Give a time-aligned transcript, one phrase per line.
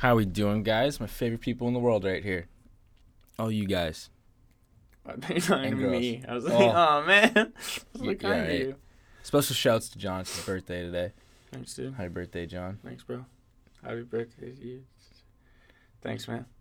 [0.00, 0.98] How are we doing, guys?
[0.98, 2.46] My favorite people in the world right here.
[3.38, 4.08] All you guys.
[5.04, 5.92] I think And girls.
[5.92, 6.24] me.
[6.26, 6.72] I was like, Oh.
[6.74, 7.32] oh, man.
[8.00, 8.58] I like, kind of right.
[8.60, 8.76] you.
[9.22, 10.22] Special shouts to John.
[10.22, 11.12] It's his birthday today.
[11.52, 11.92] Thanks, dude.
[11.92, 12.78] Happy birthday, John.
[12.82, 13.26] Thanks, bro.
[13.84, 14.84] Happy birthday to you.
[16.02, 16.46] Thanks, man.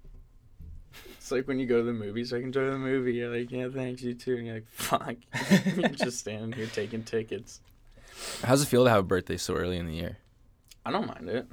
[1.17, 3.13] It's like when you go to the movies, like, enjoy the movie.
[3.13, 4.35] You're like, yeah, thanks, you too.
[4.35, 5.15] And you're like, fuck.
[5.77, 7.61] you're just standing here taking tickets.
[8.43, 10.17] How's it feel to have a birthday so early in the year?
[10.85, 11.47] I don't mind it.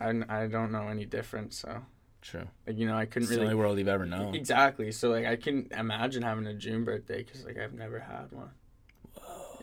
[0.00, 1.82] I, I don't know any different, so.
[2.20, 2.48] True.
[2.66, 4.34] Like, you know, I couldn't It's the only world you've ever known.
[4.34, 4.90] Exactly.
[4.92, 8.50] So, like, I can imagine having a June birthday because, like, I've never had one.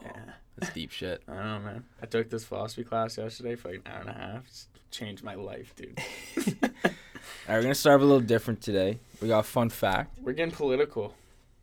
[0.04, 0.12] Yeah.
[0.58, 1.22] That's deep shit.
[1.28, 1.84] I don't know, man.
[2.02, 4.46] I took this philosophy class yesterday for like an hour and a half.
[4.48, 6.00] It's changed my life, dude.
[6.38, 9.00] All right, we're gonna start a little different today.
[9.22, 10.18] We got a fun fact.
[10.22, 11.14] We're getting political.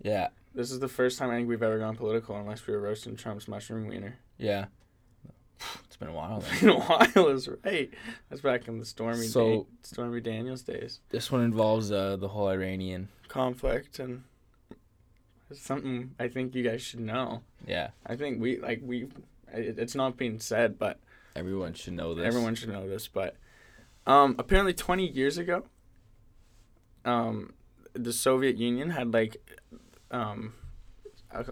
[0.02, 2.80] Yeah, This is the first time I think we've ever gone political, unless we were
[2.80, 4.18] roasting Trump's mushroom wiener.
[4.36, 4.66] yeah.
[6.02, 6.40] It's been a while.
[6.40, 6.58] Then.
[6.62, 7.90] In a while is right.
[8.28, 11.00] That's back in the Stormy So- Da- Stormy Daniels days.
[11.10, 13.08] This one involves uh, the whole Iranian.
[13.28, 14.24] Conflict and
[15.50, 17.42] it's something I think you guys should know.
[17.66, 19.04] Yeah, I think we like we.
[19.52, 20.98] It, it's not being said, but
[21.36, 22.26] everyone should know this.
[22.26, 23.36] Everyone should know this, but
[24.06, 25.64] um, apparently 20 years ago,
[27.04, 27.52] um,
[27.94, 29.36] the Soviet Union had like
[30.10, 30.54] um,
[31.30, 31.44] a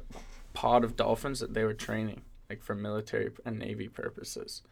[0.54, 4.62] pod of dolphins that they were training, like for military and navy purposes.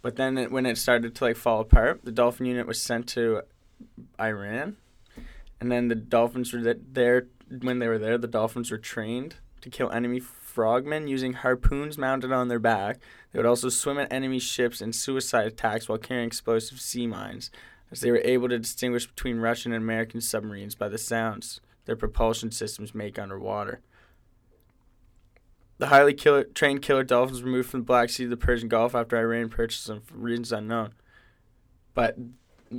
[0.00, 3.08] But then it, when it started to like fall apart, the dolphin unit was sent
[3.08, 3.42] to
[4.18, 4.76] Iran,
[5.60, 7.26] and then the dolphins were th- there
[7.60, 8.16] when they were there.
[8.16, 12.98] The dolphins were trained to kill enemy frogmen using harpoons mounted on their back.
[13.32, 17.50] They would also swim at enemy ships in suicide attacks while carrying explosive sea mines,
[17.90, 21.96] as they were able to distinguish between Russian and American submarines by the sounds their
[21.96, 23.80] propulsion systems make underwater.
[25.78, 28.68] The highly killer, trained killer dolphins were moved from the Black Sea to the Persian
[28.68, 30.94] Gulf after Iran purchased them for reasons unknown.
[31.94, 32.16] But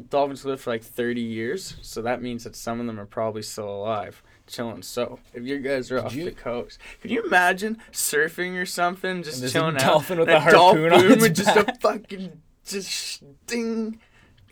[0.10, 3.42] dolphins live for like 30 years, so that means that some of them are probably
[3.42, 4.82] still alive, chilling.
[4.82, 9.24] So, if you guys are off you- the coast, could you imagine surfing or something,
[9.24, 9.82] just And there's a chilling out?
[9.82, 14.00] dolphin with a harpoon on its with just a fucking just ding.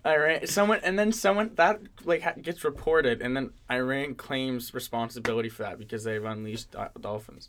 [0.05, 5.47] Iran, someone, and then someone that like ha- gets reported, and then Iran claims responsibility
[5.47, 7.47] for that because they've unleashed do- dolphins.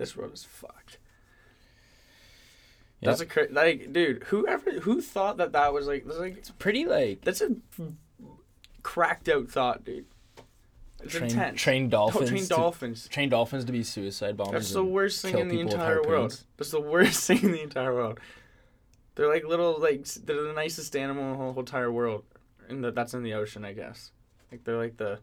[0.00, 0.96] This world is fucked.
[3.02, 4.24] That's a cra- like, dude.
[4.24, 7.50] Whoever who thought that that was like, that's like it's Pretty like that's a
[8.82, 10.06] cracked out thought, dude.
[11.02, 11.60] It's train, intense.
[11.60, 12.30] train dolphins.
[12.30, 13.08] Train to- dolphins.
[13.08, 14.62] train dolphins to be suicide bombers.
[14.62, 16.42] That's the worst thing in the entire world.
[16.56, 18.20] That's the worst thing in the entire world.
[19.16, 22.24] They're like little like they're the nicest animal in the whole, entire world,
[22.70, 24.12] and that that's in the ocean, I guess.
[24.50, 25.18] Like they're like the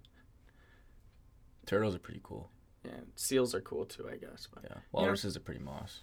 [1.66, 2.52] Turtles are pretty cool.
[2.88, 4.48] Yeah seals are cool too, I guess.
[4.54, 6.02] But Yeah, walruses are pretty moss.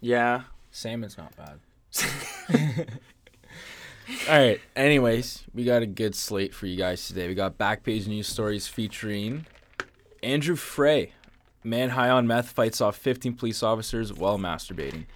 [0.00, 1.60] yeah, Salmon's not bad.
[4.28, 4.60] All right.
[4.76, 7.26] Anyways, we got a good slate for you guys today.
[7.28, 9.46] We got backpage news stories featuring
[10.22, 11.12] Andrew Frey,
[11.62, 15.06] man high on meth fights off 15 police officers while masturbating.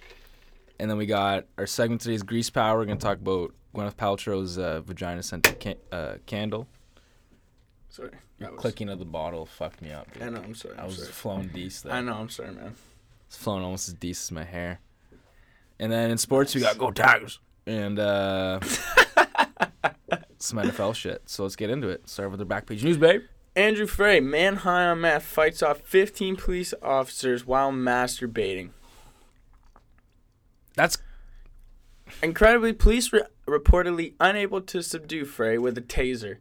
[0.79, 2.77] And then we got our segment today is Grease Power.
[2.79, 6.67] We're gonna talk about Gwyneth Paltrow's uh, vagina scented can- uh, candle.
[7.89, 8.11] sorry.
[8.39, 10.11] Your was- clicking of the bottle fucked me up.
[10.13, 10.23] dude.
[10.23, 10.41] I know.
[10.41, 10.75] I'm sorry.
[10.77, 11.11] I I'm was sorry.
[11.11, 11.93] flowing decent.
[11.93, 12.13] I know.
[12.13, 12.75] I'm sorry, man.
[13.27, 14.79] It's flowing almost as decent as my hair.
[15.79, 18.59] And then in sports, we got Go Tigers and uh,
[20.39, 21.21] some NFL shit.
[21.25, 22.09] So let's get into it.
[22.09, 23.21] Start with the back page news, babe.
[23.55, 28.69] Andrew Frey, man high on meth, fights off 15 police officers while masturbating.
[30.75, 30.97] That's
[32.23, 36.37] Incredibly, police were reportedly unable to subdue Frey with a taser.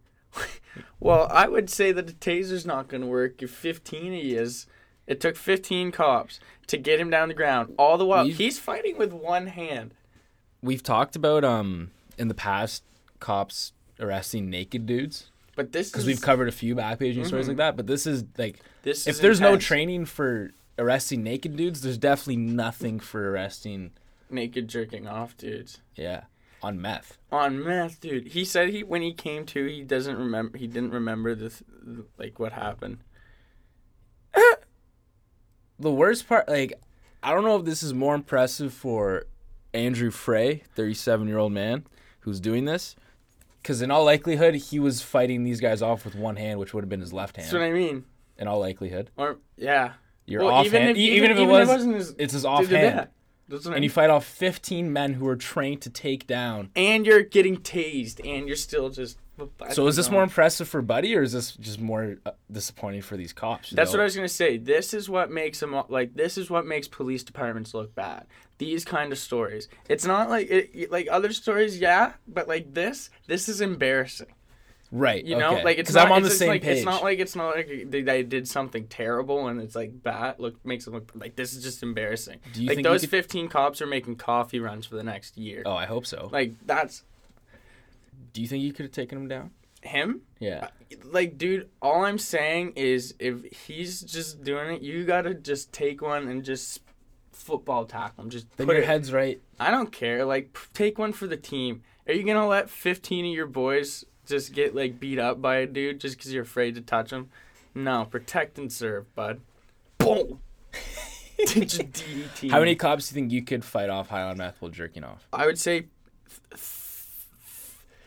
[1.01, 4.67] Well, I would say that the taser's not going to work if 15 he is.
[5.06, 7.75] It took 15 cops to get him down the ground.
[7.79, 9.95] All the while, We've- he's fighting with one hand.
[10.61, 12.83] we've talked about um in the past
[13.21, 17.29] cops arresting naked dudes But this because is we've covered a few back page news
[17.29, 17.50] stories Mhm.
[17.50, 17.77] like that.
[17.77, 19.65] But this is like this if is there's no intense.
[19.65, 23.93] training for arresting naked dudes, there's definitely nothing for arresting
[24.31, 26.25] naked jerking off dudes yeah
[26.62, 27.19] on meth.
[27.30, 28.28] on meth, dude.
[28.28, 30.58] He said he when he came to, he doesn't remember.
[30.58, 31.62] He didn't remember this
[32.19, 32.99] like what happened.
[35.78, 36.72] the worst part, like,
[37.22, 39.26] I don't know if this is more impressive for
[39.75, 41.87] Andrew Frey, 37 year old man
[42.20, 42.96] who's doing this,
[43.62, 46.82] because in all likelihood, he was fighting these guys off with one hand, which would
[46.84, 47.46] have been his left hand.
[47.46, 47.62] That's what.
[47.62, 48.04] I mean.
[48.40, 49.94] In all likelihood, Or yeah,
[50.25, 50.90] you're Well, off even hand.
[50.93, 53.08] if- even- even if it even if it was, wasn't his- it's his off hand,
[53.49, 56.71] That's I and you fight off 15 men who are trained to take down.
[56.77, 59.19] and you're getting tased, and you're still just
[59.61, 62.33] I So is this don't- more impressive for Buddy, or is this just more uh,
[62.50, 63.71] disappointing for these cops?
[63.71, 63.99] That's know?
[63.99, 64.56] what I was gonna say.
[64.56, 66.15] This is what makes them like.
[66.15, 68.27] This is what makes police departments look bad.
[68.59, 69.69] These kind of stories.
[69.89, 74.27] It's not like it, like other stories, yeah, but like this, this is embarrassing.
[74.90, 75.25] Right.
[75.25, 75.64] You know, okay.
[75.64, 76.06] like it's not.
[76.06, 76.79] I'm on the same like, page.
[76.79, 80.37] It's not like it's not like they, they did something terrible and it's like bad.
[80.38, 82.40] Look, makes them look like this is just embarrassing.
[82.55, 85.37] Do you like think those could- 15 cops are making coffee runs for the next
[85.37, 85.62] year.
[85.67, 86.31] Oh, I hope so.
[86.32, 87.05] Like that's
[88.32, 89.50] Do you think you could have taken him down?
[89.82, 90.23] him.
[90.40, 90.69] Yeah.
[91.05, 96.02] Like, dude, all I'm saying is if he's just doing it, you gotta just take
[96.02, 96.81] one and just
[97.32, 98.31] football tackle him.
[98.31, 98.88] Just Then put your it.
[98.88, 99.40] head's right.
[99.61, 100.25] I don't care.
[100.25, 101.82] Like, p- take one for the team.
[102.06, 105.66] Are you gonna let 15 of your boys just get like beat up by a
[105.66, 107.30] dude just because you're afraid to touch him?
[107.75, 109.40] No, protect and serve, bud.
[109.98, 110.40] Boom.
[112.50, 115.04] How many cops do you think you could fight off high on meth while jerking
[115.04, 115.26] off?
[115.32, 115.86] I would say.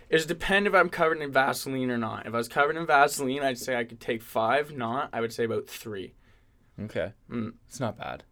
[0.10, 2.28] It depend if I'm covered in Vaseline or not.
[2.28, 4.76] If I was covered in Vaseline, I'd say I could take five.
[4.76, 6.14] Not, I would say about three.
[6.84, 7.14] Okay.
[7.30, 7.54] Mm.
[7.70, 8.24] It's not bad.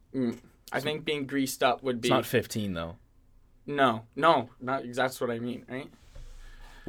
[0.74, 2.10] I think being greased up would be.
[2.10, 2.98] It's not 15 though.
[3.66, 4.84] no, no, not.
[4.92, 5.90] That's what I mean, right?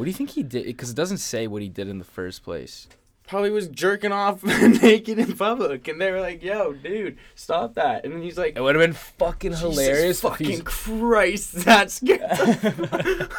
[0.00, 0.64] What do you think he did?
[0.64, 2.88] Because it doesn't say what he did in the first place.
[3.28, 8.06] Probably was jerking off naked in public, and they were like, "Yo, dude, stop that!"
[8.06, 10.22] And then he's like, It would have been fucking "Jesus hilarious.
[10.22, 12.22] fucking Christ, that scared."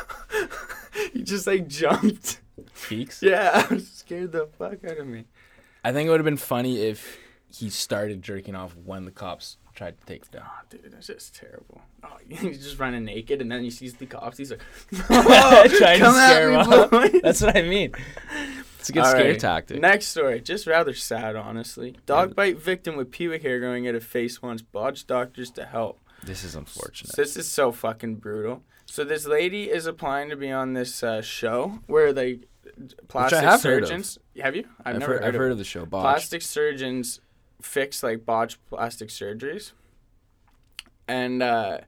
[1.13, 2.41] he just like jumped.
[2.87, 3.23] Peaks.
[3.23, 5.25] Yeah, scared the fuck out of me.
[5.83, 7.17] I think it would have been funny if
[7.53, 10.43] he started jerking off when the cops tried to take him down.
[10.47, 11.81] Oh, dude, that's just terrible.
[12.03, 14.37] Oh, he's just running naked, and then he sees the cops.
[14.37, 14.61] He's like,
[14.91, 16.89] Trying to "Come at scare me, him off.
[16.91, 17.91] boys." That's what I mean.
[18.79, 19.39] It's a good scare Alrighty.
[19.39, 19.79] tactic.
[19.79, 21.97] Next story, just rather sad, honestly.
[22.05, 25.99] Dog bite victim with pubic hair growing out of face wants botched doctors to help.
[26.23, 27.13] This is unfortunate.
[27.13, 28.63] So this is so fucking brutal.
[28.85, 32.39] So this lady is applying to be on this uh, show where they
[33.07, 33.89] plastic have heard of.
[33.89, 34.17] surgeons.
[34.41, 34.65] Have you?
[34.83, 35.85] I've, never heard, I've heard of the show.
[35.85, 36.03] Botched.
[36.03, 37.19] plastic surgeons
[37.61, 39.71] fix like botched plastic surgeries.
[41.07, 41.79] And uh,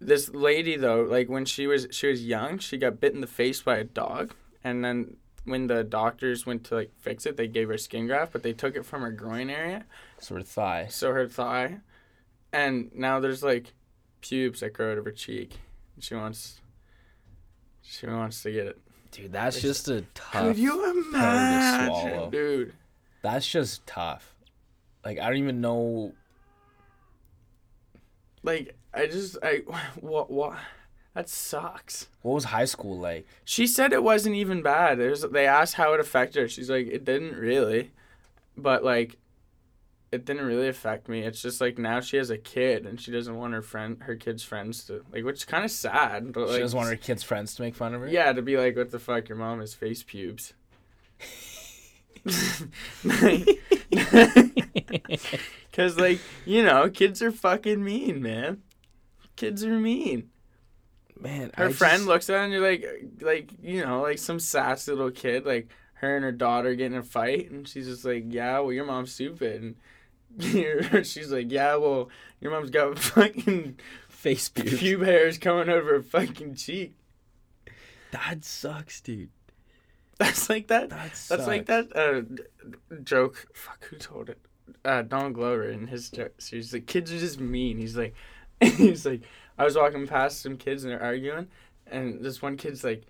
[0.00, 3.26] this lady though, like when she was she was young, she got bit in the
[3.26, 7.46] face by a dog, and then when the doctors went to like fix it, they
[7.46, 9.84] gave her skin graft, but they took it from her groin area,
[10.18, 10.86] So her thigh.
[10.90, 11.80] so her thigh,
[12.52, 13.74] and now there's like
[14.22, 15.58] pubes that grow out of her cheek.
[15.98, 16.60] She wants,
[17.82, 18.78] she wants to get it.
[19.10, 20.32] Dude, that's just a tough.
[20.32, 22.30] Could you imagine, swallow.
[22.30, 22.72] dude?
[23.22, 24.33] That's just tough.
[25.04, 26.12] Like I don't even know.
[28.42, 29.62] Like I just I
[30.00, 30.56] what what
[31.14, 32.08] that sucks.
[32.22, 33.26] What was high school like?
[33.44, 34.98] She said it wasn't even bad.
[34.98, 36.48] It was, they asked how it affected her.
[36.48, 37.92] She's like, it didn't really,
[38.56, 39.16] but like,
[40.10, 41.20] it didn't really affect me.
[41.20, 44.16] It's just like now she has a kid and she doesn't want her friend, her
[44.16, 46.32] kid's friends to like, which is kind of sad.
[46.32, 48.08] But like, she doesn't want her kids' friends to make fun of her.
[48.08, 50.52] yeah, to be like, what the fuck, your mom has face pubes.
[55.72, 58.62] Cause like you know, kids are fucking mean, man.
[59.36, 60.30] Kids are mean.
[61.18, 62.84] Man, her I friend just- looks at her and you're like
[63.20, 67.02] like you know like some sassy little kid like her and her daughter getting a
[67.02, 69.76] fight and she's just like yeah well your mom's stupid
[70.42, 72.10] and she's like yeah well
[72.40, 73.78] your mom's got fucking
[74.08, 74.72] face pubes.
[74.80, 76.96] pube hairs coming over her fucking cheek
[78.10, 79.30] That sucks, dude.
[80.18, 80.90] that's like that.
[80.90, 82.22] That that's like that uh
[83.02, 83.46] joke.
[83.54, 84.38] Fuck who told it?
[84.84, 87.78] Uh Don Glover in his joke so he's like kids are just mean.
[87.78, 88.14] He's like
[88.60, 89.22] he's like
[89.58, 91.48] I was walking past some kids and they're arguing
[91.86, 93.04] and this one kid's like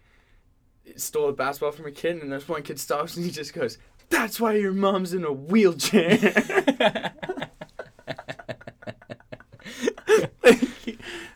[0.97, 3.79] stole a basketball from a kid and this one kid stops and he just goes
[4.11, 6.19] that's why your mom's in a wheelchair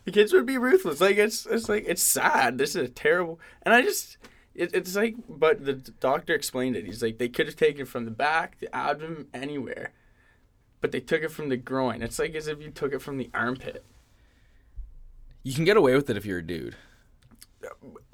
[0.09, 1.00] the kids would be ruthless.
[1.00, 2.59] Like it's it's like it's sad.
[2.59, 4.16] This is a terrible and I just
[4.59, 7.88] it, it's like but the doctor explained it he's like they could have taken it
[7.88, 9.93] from the back the abdomen anywhere
[10.81, 13.17] but they took it from the groin it's like as if you took it from
[13.17, 13.85] the armpit
[15.45, 16.77] You can get away with it if you're a dude.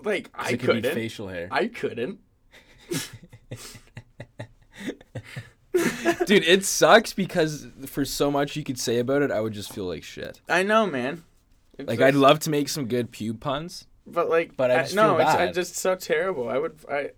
[0.05, 1.49] Like I could be couldn't facial hair.
[1.51, 2.21] I couldn't
[6.27, 9.73] Dude, it sucks because for so much you could say about it, I would just
[9.73, 10.41] feel like shit.
[10.49, 11.25] I know man
[11.79, 13.87] It's Like I'd love to make some good pube puns.
[14.07, 17.11] But like but I I no it's I just so terrible I would I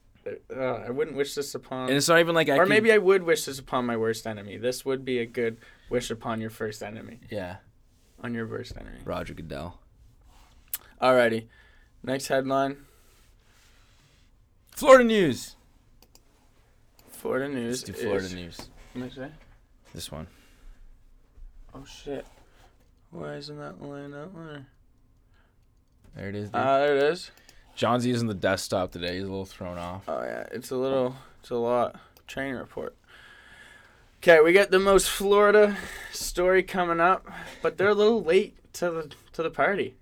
[0.54, 2.92] uh, I wouldn't wish this upon And it's not even like I or could- maybe
[2.92, 5.58] I would wish this upon my worst enemy this would be a good
[5.90, 7.56] wish upon your first enemy Yeah.
[8.22, 9.78] on your worst enemy Roger Goodell.
[11.00, 11.46] alrighty
[12.02, 12.78] next headline
[14.70, 15.56] Florida news.
[17.08, 18.68] Florida news Let's do Florida is- news.
[18.92, 19.32] What is that?
[19.94, 20.26] This one.
[21.74, 22.26] Oh shit.
[23.10, 24.66] Why isn't that line out there?
[26.16, 26.46] There it is.
[26.50, 26.54] dude.
[26.60, 27.30] Ah, there it is.
[27.74, 29.14] John's using the desktop today.
[29.14, 30.04] He's a little thrown off.
[30.08, 31.96] Oh yeah, it's a little, it's a lot.
[32.26, 32.96] Training report.
[34.22, 35.76] Okay, we got the most Florida
[36.10, 37.26] story coming up,
[37.62, 39.94] but they're a little late to the to the party.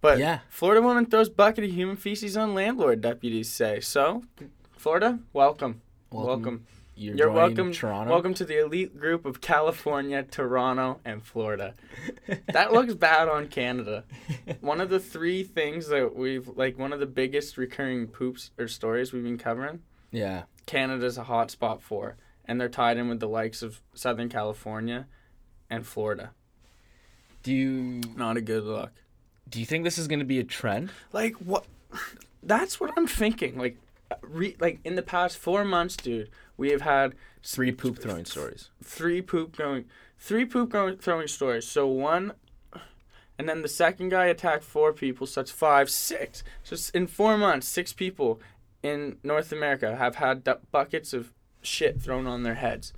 [0.00, 0.40] But Yeah.
[0.48, 3.00] Florida woman throws bucket of human feces on landlord.
[3.02, 4.22] Deputies say so.
[4.76, 6.64] Florida, welcome, welcome.
[6.98, 7.72] You're, You're welcome.
[7.72, 8.10] Toronto.
[8.10, 11.74] Welcome to the elite group of California, Toronto, and Florida.
[12.52, 14.02] that looks bad on Canada.
[14.60, 18.66] One of the three things that we've like one of the biggest recurring poops or
[18.66, 19.82] stories we've been covering.
[20.10, 20.42] Yeah.
[20.66, 25.06] Canada's a hot spot for, and they're tied in with the likes of Southern California
[25.70, 26.32] and Florida.
[27.44, 28.90] Do you Not a good look.
[29.48, 30.90] do you think this is going to be a trend?
[31.12, 31.64] Like what?
[32.42, 33.56] That's what I'm thinking.
[33.56, 33.76] Like,
[34.20, 38.68] re, like in the past four months, dude, we have had Three poop throwing stories.
[38.84, 39.86] three poop going,
[40.18, 41.66] three poop going, throwing stories.
[41.66, 42.32] So one,
[43.38, 45.26] and then the second guy attacked four people.
[45.26, 46.42] So that's five, six.
[46.64, 48.40] So in four months, six people
[48.82, 52.92] in North America have had du- buckets of shit thrown on their heads.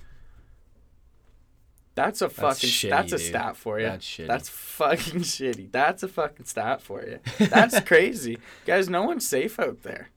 [1.93, 2.69] That's a fucking.
[2.69, 3.27] shitty, that's a dude.
[3.27, 3.85] stat for you.
[3.85, 4.27] That's shitty.
[4.27, 5.71] That's fucking shitty.
[5.71, 7.19] That's a fucking stat for you.
[7.47, 8.89] That's crazy, guys.
[8.89, 10.09] No one's safe out there.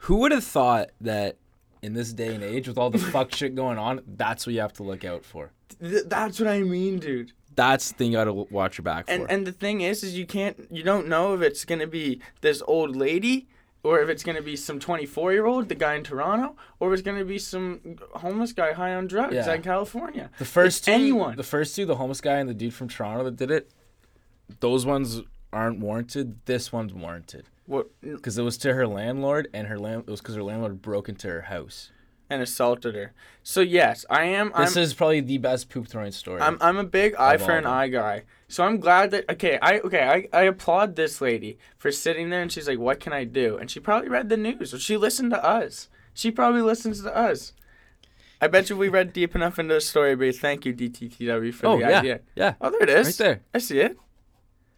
[0.00, 1.36] Who would have thought that
[1.84, 4.60] in this day and age, with all the fuck shit going on, that's what you
[4.60, 5.52] have to look out for.
[5.80, 7.32] Th- that's what I mean, dude.
[7.54, 9.12] That's the thing you got to watch your back for.
[9.12, 12.20] And and the thing is, is you can't, you don't know if it's gonna be
[12.40, 13.46] this old lady,
[13.84, 16.98] or if it's gonna be some 24 year old, the guy in Toronto, or if
[16.98, 19.54] it's gonna be some homeless guy high on drugs Yeah.
[19.54, 20.30] in California.
[20.38, 21.36] the first two, anyone.
[21.36, 23.70] the first two, the homeless guy and the dude from Toronto that did it,
[24.60, 25.20] those ones
[25.52, 26.44] aren't warranted.
[26.46, 30.20] This one's warranted What because it was to her landlord, and her land it was
[30.20, 31.90] because her landlord broke into her house.
[32.30, 33.12] and assaulted her.
[33.42, 34.52] So yes, I am.
[34.56, 36.40] This I'm, is probably the best poop throwing story.
[36.42, 38.24] I'm I'm a big eye for an eye guy.
[38.48, 42.42] So I'm glad that okay, I okay, I, I applaud this lady for sitting there
[42.42, 43.56] and she's like, What can I do?
[43.56, 45.88] And she probably read the news or she listened to us.
[46.12, 47.52] She probably listens to us.
[48.40, 51.66] I bet you we read deep enough into the story, but thank you, DTTW, for
[51.66, 52.20] oh the yeah, idea.
[52.36, 53.06] yeah, Oh, there it is.
[53.06, 53.40] right there.
[53.54, 53.96] I see it.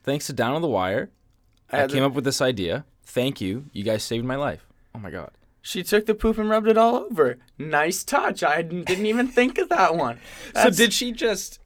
[0.05, 1.11] Thanks to Down on the Wire,
[1.73, 2.85] I I, came the- up with this idea.
[3.05, 3.67] Thank you.
[3.73, 4.67] You guys saved my life.
[4.95, 5.31] Oh my god.
[5.63, 7.39] She took the poop and rubbed it all over.
[7.59, 8.43] Nice touch.
[8.45, 10.19] I didn't even think of that one.
[10.55, 11.59] So did she just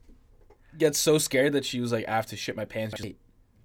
[0.77, 2.95] get so scared that she was like, I have to shit my pants?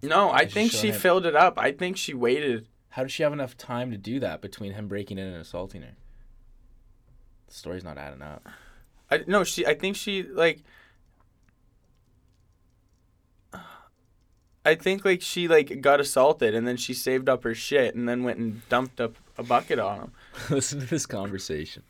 [0.02, 0.94] No, I she think she him?
[1.00, 1.58] filled it up.
[1.58, 2.68] I think she waited.
[2.90, 5.82] How did she have enough time to do that between him breaking in and assaulting
[5.82, 5.96] her?
[7.48, 8.46] The story's not adding up.
[9.10, 9.66] I no, she.
[9.66, 10.62] I think she like.
[14.66, 18.08] I think like she like got assaulted and then she saved up her shit and
[18.08, 20.12] then went and dumped up a bucket on him.
[20.50, 21.84] Listen to this conversation.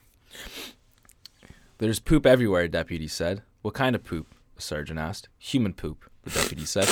[1.79, 3.43] There's poop everywhere, deputy said.
[3.63, 4.35] What kind of poop?
[4.57, 5.29] The sergeant asked.
[5.39, 6.89] Human poop, the deputy said.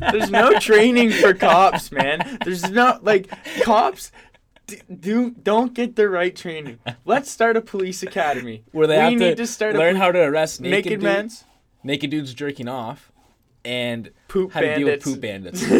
[0.12, 2.38] There's no training for cops, man.
[2.44, 3.30] There's no like
[3.62, 4.10] cops
[4.66, 6.78] d- do don't get the right training.
[7.04, 8.64] Let's start a police academy.
[8.72, 11.00] Where they we have need to, to start learn a how to arrest naked, naked
[11.00, 11.44] dudes,
[11.84, 13.12] naked dudes jerking off,
[13.64, 15.62] and poop how to deal with poop bandits.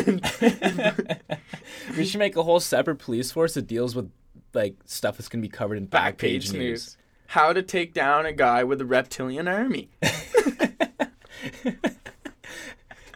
[1.97, 4.11] we should make a whole separate police force that deals with
[4.53, 6.99] like stuff that's gonna be covered in back, page, news.
[7.29, 9.89] How to take down a guy with a reptilian army.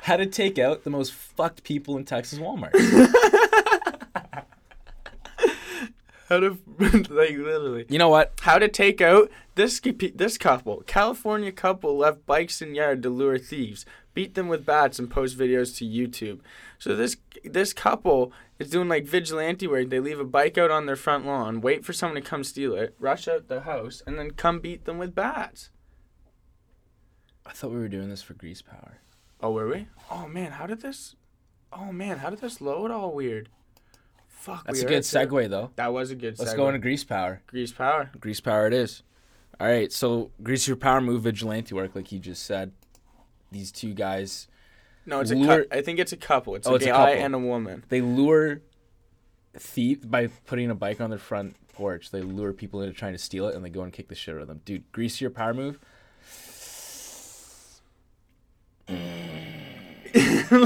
[0.02, 2.72] How to take out the most fucked people in Texas Walmart.
[6.28, 7.84] How to like literally.
[7.88, 8.32] you know what?
[8.40, 9.80] How to take out this
[10.14, 10.82] this couple.
[10.86, 13.84] California couple left bikes in yard to lure thieves,
[14.16, 16.40] beat them with bats, and post videos to YouTube.
[16.78, 19.90] So this this couple is doing like vigilante work.
[19.90, 22.74] They leave a bike out on their front lawn, wait for someone to come steal
[22.74, 25.70] it, rush out the house, and then come beat them with bats.
[27.44, 28.98] I thought we were doing this for Grease Power.
[29.40, 29.86] Oh, were we?
[30.10, 31.14] Oh man, how did this?
[31.70, 33.50] Oh man, how did this load all weird?
[34.26, 34.64] Fuck.
[34.64, 35.72] That's we a good segue, though.
[35.76, 36.38] That was a good.
[36.38, 36.56] Let's segue.
[36.56, 37.42] go into Grease Power.
[37.46, 38.10] Grease Power.
[38.18, 39.02] Grease Power it is.
[39.60, 42.72] All right, so Grease Your Power move vigilante work, like you just said.
[43.56, 44.48] These two guys,
[45.06, 46.54] No, it's a Lure- cou- I think it's a couple.
[46.56, 47.84] It's Oh, a it's a guy and a woman.
[47.88, 48.60] they lure
[49.56, 52.10] thief by putting a bike on their front porch.
[52.10, 54.34] They lure people into trying to steal it, and they go and kick the shit
[54.34, 54.60] out of them.
[54.66, 55.78] Dude, Grease Your Power move.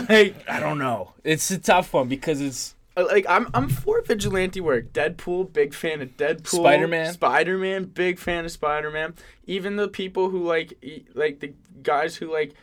[0.08, 1.12] like I don't know.
[1.24, 4.92] It's a tough one because it's uh, like I'm I'm for vigilante work.
[4.92, 6.46] Deadpool, big fan of Deadpool.
[6.60, 7.12] Spider-Man.
[7.12, 9.14] Spider Man, big fan of Spider Man.
[9.46, 10.74] Even the people who like
[11.14, 12.54] like the guys who like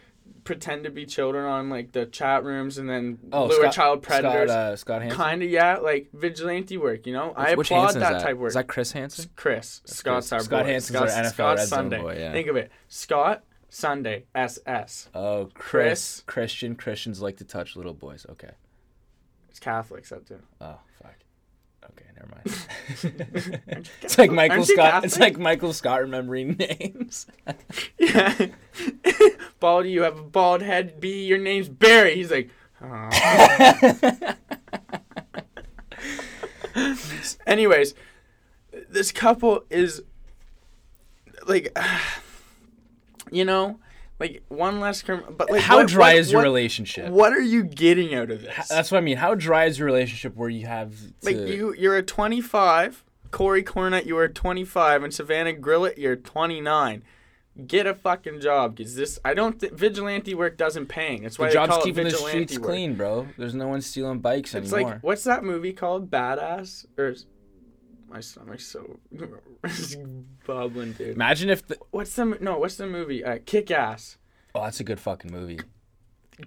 [0.48, 4.02] pretend to be children on like the chat rooms and then oh lure Scott, child
[4.02, 4.50] predators.
[4.50, 5.18] Scott, uh, Scott Hansen.
[5.18, 7.06] kind of yeah, like vigilante work.
[7.06, 8.48] You know, I Which applaud Hansen is that type of work.
[8.48, 9.30] Is that Chris Hansen?
[9.36, 9.82] Chris.
[9.84, 10.32] Scott's Chris.
[10.32, 10.70] our Scott boy.
[10.72, 12.02] Hansen's our NFL Scott's red Sunday.
[12.02, 12.32] boy, yeah.
[12.32, 12.72] Think of it.
[12.88, 15.10] Scott Sunday SS.
[15.14, 15.54] Oh, Chris.
[15.54, 16.24] Chris.
[16.26, 16.76] Christian.
[16.78, 18.26] Christians like to touch little boys.
[18.30, 18.52] Okay.
[19.50, 20.40] It's Catholics that do.
[20.62, 21.16] Oh fuck.
[21.92, 23.88] Okay, never mind.
[24.02, 25.04] It's like Michael Scott.
[25.06, 27.28] It's like Michael Scott remembering names.
[28.00, 28.48] Yeah.
[29.60, 31.00] Baldy, you have a bald head.
[31.00, 32.16] B, your name's Barry.
[32.16, 32.50] He's like,
[32.82, 34.36] "Aw."
[37.48, 37.94] Anyways,
[38.90, 40.04] this couple is
[41.48, 41.76] like,
[43.32, 43.80] you know,
[44.20, 47.10] like one less crim- but like How what- dry what- is your what- relationship?
[47.12, 48.68] What are you getting out of this?
[48.68, 49.18] That's what I mean.
[49.18, 53.04] How dry is your relationship where you have to, like you, you're a 25.
[53.30, 57.04] Corey Cornett, you are 25, and Savannah Grillett, you're 29.
[57.68, 61.24] Get a fucking job, cause this I don't th- vigilante work doesn't paying.
[61.24, 62.64] That's why the job's keeping the streets work.
[62.68, 63.28] clean, bro.
[63.38, 64.94] There's no one stealing bikes It's anymore.
[64.94, 66.10] like what's that movie called?
[66.12, 67.16] Badass or
[68.10, 69.00] my stomach's so
[70.46, 71.16] bubbling, dude.
[71.16, 72.58] Imagine if the, What's the no?
[72.60, 73.24] What's the movie?
[73.24, 74.18] Uh, Kick Ass.
[74.56, 75.60] Oh, that's a good fucking movie.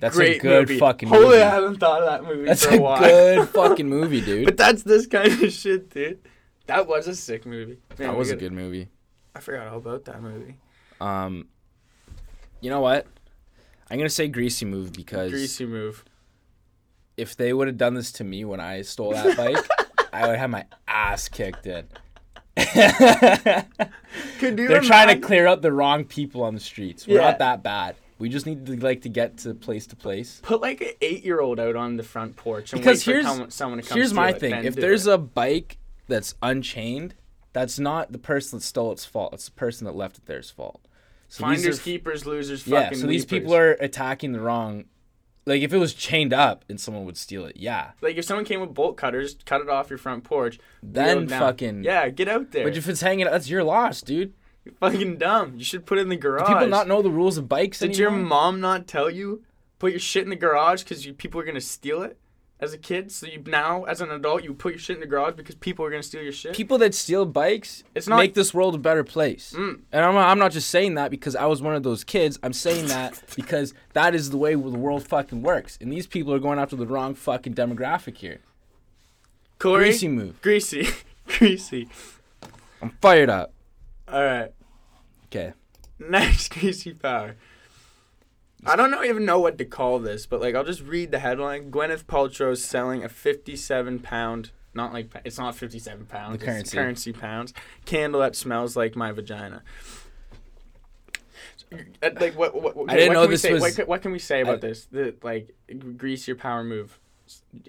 [0.01, 0.79] That's Great a good fucking movie.
[0.79, 1.43] fucking Holy, movie.
[1.43, 3.01] I haven't thought of that movie That's for a a while.
[3.01, 4.45] good fucking movie, dude.
[4.45, 6.21] but that's this kind of shit, dude.
[6.67, 7.79] That was a sick movie.
[7.99, 8.89] Man, that was a gotta- good movie.
[9.35, 10.57] I forgot all about that movie.
[11.01, 11.49] Um,
[12.61, 13.07] you know what?
[13.91, 16.05] I'm gonna say greasy move because Greasy move.
[17.17, 19.57] if they would have done this to me when I stole that bike,
[20.13, 21.87] I would have my ass kicked in.
[24.41, 27.07] They're trying to clear out the wrong people on the streets.
[27.07, 27.29] We're Yeah.
[27.31, 27.97] not that bad.
[28.19, 30.41] We just need to like to get to place to place.
[30.43, 33.81] Put like an eight-year-old out on the front porch and Because wait here's- for someone
[33.81, 33.97] to come.
[33.97, 35.15] Here's my it, thing: if there's it.
[35.15, 37.15] a bike that's unchained,
[37.55, 39.33] that's not the person that stole its fault.
[39.33, 40.83] It's the person that left it there's fault.
[41.29, 42.93] So finders, are- keepers, losers, yeah.
[42.93, 44.85] So these people are attacking the wrong.
[45.47, 47.93] Like if it was chained up and someone would steal it, yeah.
[48.01, 50.59] like if someone came with bolt cutters, cut it off your front porch.
[50.83, 51.41] Then wheel it down.
[51.41, 52.65] fucking yeah, get out there.
[52.65, 54.35] But if it's hanging, that's your loss, dude.
[54.65, 55.55] You're fucking dumb.
[55.57, 56.47] You should put it in the garage.
[56.47, 59.43] Do people not know the rules of bikes Did your mom not tell you
[59.79, 62.19] put your shit in the garage because people are gonna steal it
[62.61, 63.11] as a kid?
[63.11, 65.85] So you now, as an adult, you put your shit in the garage because people
[65.85, 66.55] are gonna steal your shit.
[66.55, 69.55] people that steal bikes It's not- make this world a better place.
[69.57, 69.81] Mm.
[69.93, 72.39] And I'm not, I'm not just saying that because I was one of those kids.
[72.43, 75.79] I'm saying that because that is the way the world fucking works.
[75.81, 78.41] And these people are going after the wrong fucking demographic here.
[79.59, 80.41] Corey, Greasy move.
[80.41, 80.89] greasy,
[81.27, 81.89] greasy.
[82.83, 83.53] I'm fired up.
[84.09, 84.53] All right.
[85.27, 85.53] Okay.
[85.99, 87.37] Next greasy power.
[88.67, 91.19] I don't know, even know what to call this, but like I'll just read the
[91.19, 91.71] headline.
[91.71, 96.77] Gwyneth Paltrow selling a 57 pound, not like it's not 57 pounds, The currency.
[96.77, 97.55] currency pounds
[97.87, 99.63] candle that smells like my vagina.
[101.73, 102.55] Uh, Like what?
[102.61, 104.13] what, what I didn't what know can we this say, was- What, can- what can
[104.13, 104.87] we say about I- this?
[104.87, 105.55] The like
[105.97, 106.99] grease your power move,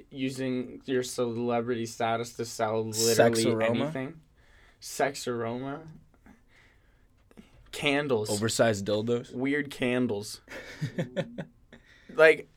[0.10, 3.66] using your celebrity status to sell literally Sex aroma?
[3.86, 4.14] anything.
[4.80, 5.82] Sex aroma.
[7.72, 9.34] Candles Oversized dildos.
[9.34, 10.42] weird candles.
[12.16, 12.48] like,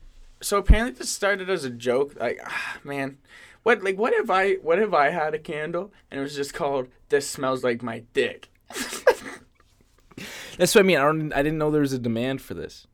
[0.41, 2.15] so apparently this started as a joke.
[2.19, 3.17] Like, ah, man,
[3.63, 6.53] what like what if I what if I had a candle and it was just
[6.53, 8.49] called "This smells like my dick."
[10.57, 10.97] That's what I mean.
[10.97, 11.33] I don't.
[11.33, 12.87] I didn't know there was a demand for this.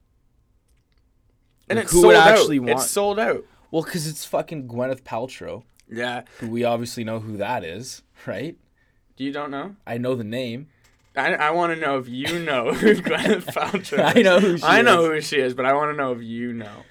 [1.69, 2.27] And Like, it's who sold would out.
[2.27, 3.45] actually want- It's sold out.
[3.69, 6.23] Well, because it's fucking Gwyneth Paltrow, Yeah.
[6.39, 8.57] who we obviously know who that is, right?
[9.15, 9.75] Do you don't know?
[9.87, 10.67] I know the name.
[11.15, 13.99] I, I want to know if you know who Gwyneth Paltrow.
[13.99, 14.23] I is.
[14.23, 16.53] know who she I know who she is, but I want to know if you
[16.53, 16.83] know.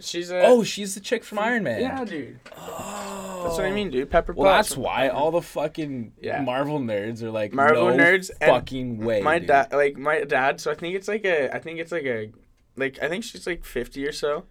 [0.00, 0.40] She's a.
[0.42, 1.80] Oh, she's the chick from Iron Man.
[1.80, 2.38] yeah, dude.
[2.56, 3.42] Oh.
[3.44, 3.74] That's what I oh.
[3.74, 4.10] mean, dude.
[4.10, 4.68] Pepper Well, Potts.
[4.70, 6.40] that's why all the fucking Yeah.
[6.40, 9.22] Marvel nerds are like Marvel no nerds and fucking way.
[9.22, 9.48] my dude.
[9.48, 12.30] dad like my dad so i think it's like a i think it's like a
[12.76, 14.44] like i think she's like 50 or so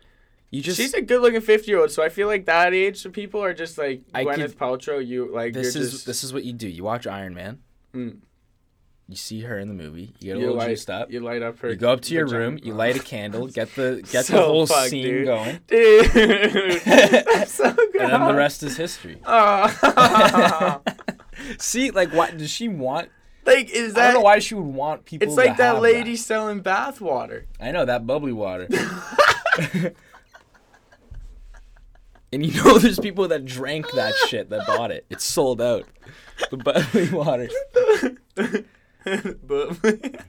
[0.52, 3.04] You just she's a good looking 50 year old so i feel like that age
[3.06, 6.06] of people are just like I gwyneth could- paltrow you like this you're is just
[6.06, 6.68] this is what you do.
[6.70, 7.60] You watch Iron Man.
[7.94, 8.20] Mm.
[9.10, 10.14] You see her in the movie.
[10.20, 11.10] You get a you little light, juiced up.
[11.12, 12.44] you light up her You go up to your vagina.
[12.44, 12.60] room.
[12.62, 13.48] You light a candle.
[13.48, 15.26] Get the get the whole fucked, scene dude.
[15.28, 16.12] going, dude
[16.86, 19.18] that's so good and then the rest is history.
[19.26, 20.82] Oh.
[21.60, 23.10] See, like, what does she want?
[23.46, 24.02] like is that?
[24.02, 25.26] I don't know why she would want people.
[25.28, 28.68] it's to like that lady selling bath water I know that bubbly water.
[32.34, 35.06] And you know, there's people that drank that shit that bought it.
[35.10, 35.86] It's sold out.
[36.52, 37.50] The bubbly water.
[39.44, 40.24] but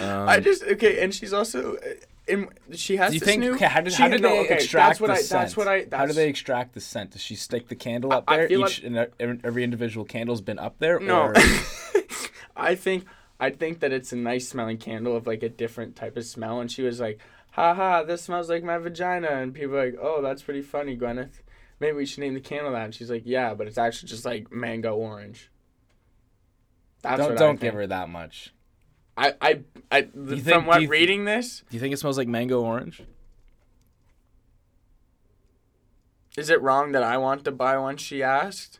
[0.00, 1.80] Um, I just okay, and she's also, uh,
[2.26, 3.40] in, she has do you this think?
[3.40, 3.54] new.
[3.54, 5.40] Okay, how did, she- how did no, they okay, extract that's what the I, scent?
[5.42, 5.84] That's what I.
[5.84, 7.10] That's, how do they extract the scent?
[7.12, 8.48] Does she stick the candle up I- I there?
[8.48, 10.98] feel Each and every, every individual candle's been up there.
[11.00, 11.34] No, Or,
[12.56, 13.04] I think
[13.40, 16.60] I think that it's a nice smelling candle of like a different type of smell,
[16.60, 17.18] and she was like,
[17.74, 21.40] "Ha this smells like my vagina," and people are like, "Oh, that's pretty funny, Gwyneth.
[21.80, 24.24] Maybe we should name the candle that." And she's like, "Yeah, but it's actually just
[24.24, 25.50] like mango orange."
[27.02, 28.52] That's don't don't give her that much.
[29.16, 32.28] I I I you from what you- reading this, Do you think it smells like
[32.28, 33.02] mango orange?
[36.36, 37.96] Is it wrong that I want to buy one?
[37.96, 38.78] She asked.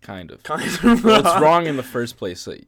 [0.00, 0.42] Kind of.
[0.42, 2.46] Kind of Well, it's wrong in the first place.
[2.46, 2.66] Like,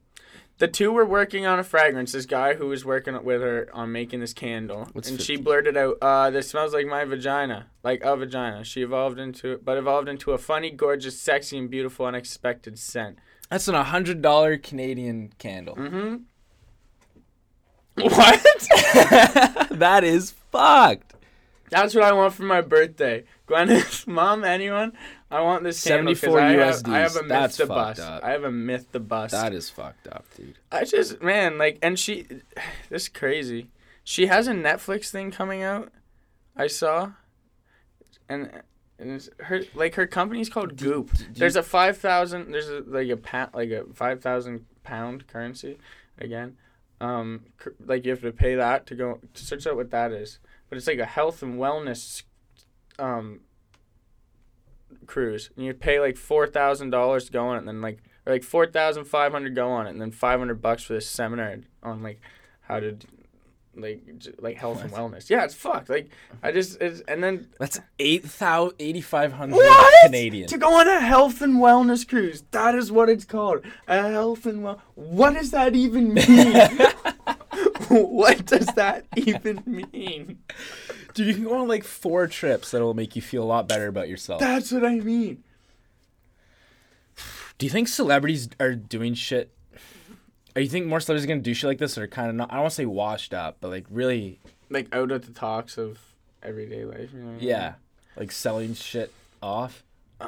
[0.58, 2.12] The two were working on a fragrance.
[2.12, 5.76] This guy who was working with her on making this candle, What's and she blurted
[5.76, 10.08] out, "Uh, this smells like my vagina, like a vagina." She evolved into, but evolved
[10.08, 13.18] into a funny, gorgeous, sexy, and beautiful, unexpected scent.
[13.50, 15.76] that's an hundred dollar Canadian candle.
[15.76, 16.16] Mm-hmm.
[18.02, 18.42] What?
[19.70, 21.12] that is fucked.
[21.70, 23.24] That's what I want for my birthday.
[23.48, 24.92] Gwyneth, mom, anyone?
[25.30, 26.88] I want this candle 'cause 74 I have, USDs.
[26.92, 28.24] I have a myth That's to fucked up.
[28.24, 29.32] I have a myth the bus.
[29.32, 30.58] That is fucked up, dude.
[30.70, 32.22] I just man, like, and she,
[32.90, 33.68] this is crazy.
[34.04, 35.90] She has a Netflix thing coming out.
[36.56, 37.12] I saw,
[38.28, 38.50] and
[38.98, 41.12] and it's her like her company's called Goop.
[41.12, 42.52] do you- there's a five thousand.
[42.52, 45.78] There's a, like a pound, like a five thousand pound currency,
[46.18, 46.56] again.
[47.00, 50.12] Um, cur- like you have to pay that to go to search out what that
[50.12, 50.38] is.
[50.68, 52.22] But it's like a health and wellness,
[52.98, 53.40] um.
[55.06, 57.98] Cruise, and you pay like four thousand dollars to go on it, and then like
[58.24, 60.94] or like four thousand five hundred go on it, and then five hundred bucks for
[60.94, 62.20] this seminar on like
[62.62, 62.96] how to,
[63.76, 64.02] like
[64.40, 65.30] like health and wellness.
[65.30, 65.88] Yeah, it's fucked.
[65.88, 66.08] Like
[66.42, 69.60] I just it's, and then That's eight thousand eighty five hundred
[70.04, 70.48] Canadian.
[70.48, 72.42] to go on a health and wellness cruise.
[72.50, 73.64] That is what it's called.
[73.86, 74.80] A health and well.
[74.94, 76.26] What does that even mean?
[78.10, 80.38] what does that even mean?
[81.14, 83.86] Dude, you can go on like four trips that'll make you feel a lot better
[83.86, 84.40] about yourself.
[84.40, 85.42] That's what I mean.
[87.58, 89.50] Do you think celebrities are doing shit?
[90.54, 92.50] Or you think more celebrities are gonna do shit like this, or kind of not?
[92.50, 95.78] I don't want to say washed up, but like really, Like out of the talks
[95.78, 95.98] of
[96.42, 97.10] everyday life.
[97.12, 97.48] You know what I mean?
[97.48, 97.74] yeah,
[98.16, 99.82] like selling shit off.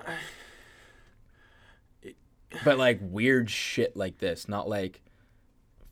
[2.65, 5.03] But like weird shit like this, not like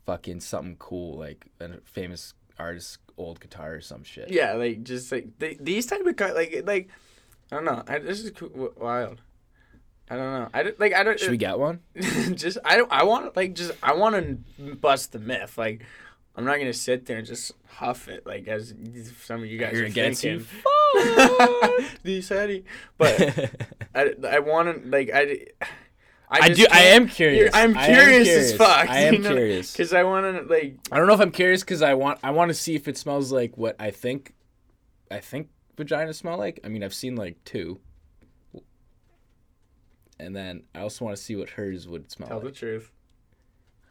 [0.07, 4.31] fucking something cool like a famous artist's old guitar or some shit.
[4.31, 6.89] Yeah, like just like they, these type of like like
[7.51, 7.83] I don't know.
[7.87, 9.21] I, this is cool, wild.
[10.09, 10.49] I don't know.
[10.55, 11.19] I don't, like I don't.
[11.19, 11.81] Should we uh, get one?
[12.35, 12.91] just I don't.
[12.91, 14.17] I want like just I want
[14.57, 15.59] to bust the myth.
[15.59, 15.83] Like
[16.37, 18.75] I'm not gonna sit there and just huff it like as
[19.25, 20.41] some of you guys You're are against thinking.
[20.41, 20.47] you.
[22.05, 22.65] the Sadie,
[22.97, 23.51] but
[23.95, 25.47] I, I want to like I.
[26.29, 26.67] I just do.
[26.71, 27.51] I am curious.
[27.55, 28.89] I'm I am curious, as fuck.
[28.89, 29.31] I am know?
[29.31, 29.73] curious.
[29.73, 32.31] because I want to like I don't know if I'm curious because I want I
[32.33, 34.35] want to see if it smells like what I think
[35.11, 36.61] I think vaginas smell like.
[36.65, 37.79] I mean, I've seen like two,
[40.19, 42.55] and then I also want to see what hers would smell tell the like.
[42.55, 42.91] truth.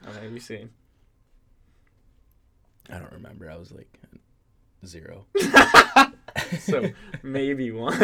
[0.06, 0.72] I may be seen.
[2.90, 3.50] I don't remember.
[3.50, 4.00] I was like
[4.86, 5.26] zero.
[6.60, 6.90] So
[7.24, 7.98] maybe one.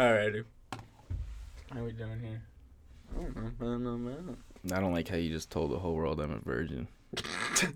[0.00, 0.44] Alrighty.
[1.74, 2.40] How we doing here?
[3.14, 3.50] I don't know.
[3.60, 4.10] I don't know.
[4.10, 4.38] I don't.
[4.72, 6.88] I don't like how you just told the whole world I'm a virgin.
[7.54, 7.66] do,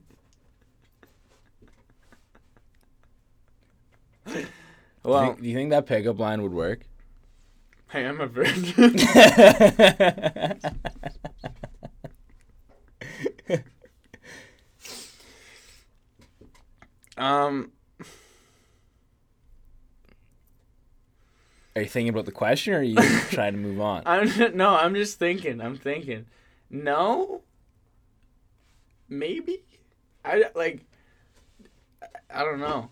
[4.30, 4.46] you
[5.02, 6.86] Well, think, do you think that pickup line would work?
[7.90, 8.96] hey, I'm a virgin.
[17.18, 17.70] um,
[21.76, 22.96] Are you thinking about the question, or are you
[23.30, 24.02] trying to move on?
[24.06, 25.60] I'm just, no, I'm just thinking.
[25.60, 26.26] I'm thinking.
[26.70, 27.42] No.
[29.08, 29.64] Maybe.
[30.24, 30.82] I like.
[32.02, 32.06] I-
[32.36, 32.90] I don't know.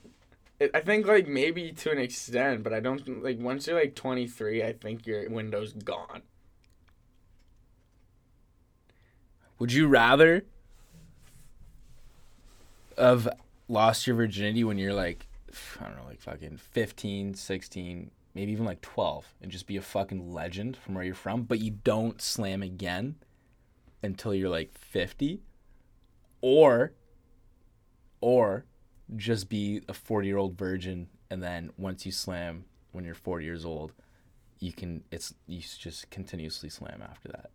[0.73, 4.63] I think like maybe to an extent, but I don't like once you're like 23,
[4.63, 6.23] I think your window's gone.
[9.59, 10.45] Would you rather
[12.97, 13.29] have
[13.69, 15.27] lost your virginity when you're like,
[15.81, 19.83] I don't know, like fucking 15, 16, maybe even like 12, and just be a
[19.83, 23.17] fucking legend from where you're from, but you don't slam again
[24.03, 25.41] until you're like 50?
[26.41, 26.93] Or,
[28.21, 28.65] or
[29.17, 33.45] just be a 40 year old virgin, and then once you slam when you're 40
[33.45, 33.93] years old,
[34.59, 37.51] you can, it's, you just continuously slam after that.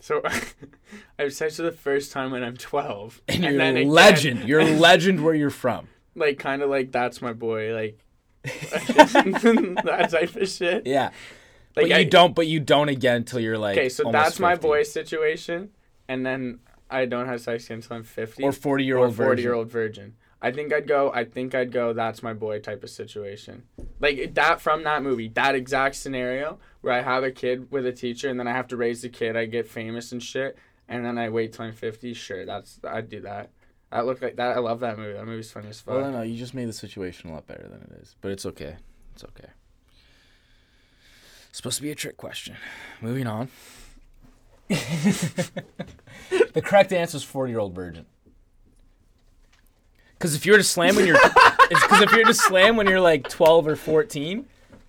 [0.00, 3.80] So I have sex for the first time when I'm 12, And you're then a
[3.80, 4.44] again- legend.
[4.48, 5.88] You're a legend where you're from.
[6.14, 7.98] like kind of like that's my boy, like
[8.44, 10.86] that type of shit.
[10.86, 11.10] Yeah.
[11.76, 12.34] Like but I- you don't.
[12.34, 13.76] But you don't again until you're like.
[13.76, 15.70] Okay, so that's my boy situation,
[16.08, 18.42] and then I don't have sex until I'm 50.
[18.42, 19.42] Or forty year old 40 virgin.
[19.42, 20.14] year old virgin.
[20.40, 21.10] I think I'd go.
[21.12, 21.92] I think I'd go.
[21.92, 23.64] That's my boy type of situation,
[23.98, 25.28] like that from that movie.
[25.28, 28.68] That exact scenario where I have a kid with a teacher, and then I have
[28.68, 29.36] to raise the kid.
[29.36, 30.56] I get famous and shit,
[30.88, 32.14] and then I wait till I'm fifty.
[32.14, 33.50] Sure, that's I'd do that.
[33.90, 34.56] That look like that.
[34.56, 35.14] I love that movie.
[35.14, 35.94] That movie's funny as fuck.
[35.94, 38.16] Well, no, no, you just made the situation a lot better than it is.
[38.20, 38.76] But it's okay.
[39.14, 39.48] It's okay.
[41.48, 42.56] It's supposed to be a trick question.
[43.00, 43.48] Moving on.
[44.68, 45.62] the
[46.62, 48.04] correct answer is forty year old virgin.
[50.18, 51.18] Because if you were to slam when you're
[51.70, 54.46] because if you're to slam when you're like 12 or 14,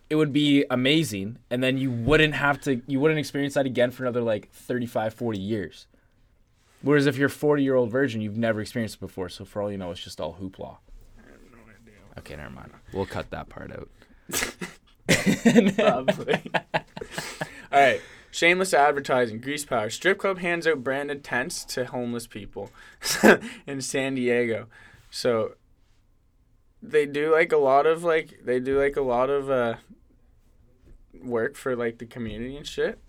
[0.10, 3.92] it would be amazing, and then you wouldn't have to, you wouldn't experience that again
[3.92, 5.86] for another like 35, 40 years.
[6.82, 9.62] Whereas if you're a 40 year old virgin, you've never experienced it before, so for
[9.62, 10.78] all you know, it's just all hoopla.
[12.18, 12.72] Okay, never mind.
[12.94, 13.90] We'll cut that part out.
[15.76, 16.42] Probably.
[17.72, 18.02] All right.
[18.32, 19.40] Shameless advertising.
[19.42, 19.90] Grease Power.
[19.90, 22.72] Strip club hands out branded tents to homeless people
[23.68, 24.68] in San Diego.
[25.10, 25.56] So
[26.82, 29.76] they do like a lot of like they do like a lot of uh
[31.24, 33.00] work for like the community and shit.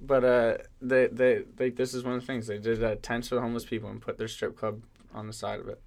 [0.00, 2.46] But uh they they like this is one of the things.
[2.46, 4.82] They did uh, tents for the homeless people and put their strip club
[5.14, 5.80] on the side of it.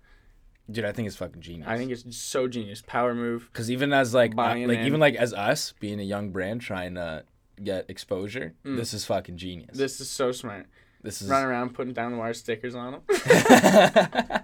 [0.71, 1.67] Dude, I think it's fucking genius.
[1.67, 2.82] I think it's so genius.
[2.86, 3.49] Power move.
[3.52, 4.86] Because even as like uh, like in.
[4.86, 7.23] even like as us being a young brand trying to
[7.62, 8.78] get exposure, Mm.
[8.78, 9.76] this is fucking genius.
[9.78, 10.67] This is so smart.
[11.02, 13.02] this is Run around putting down the wire stickers on them.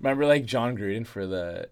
[0.00, 1.68] Remember like Jon Gruden for the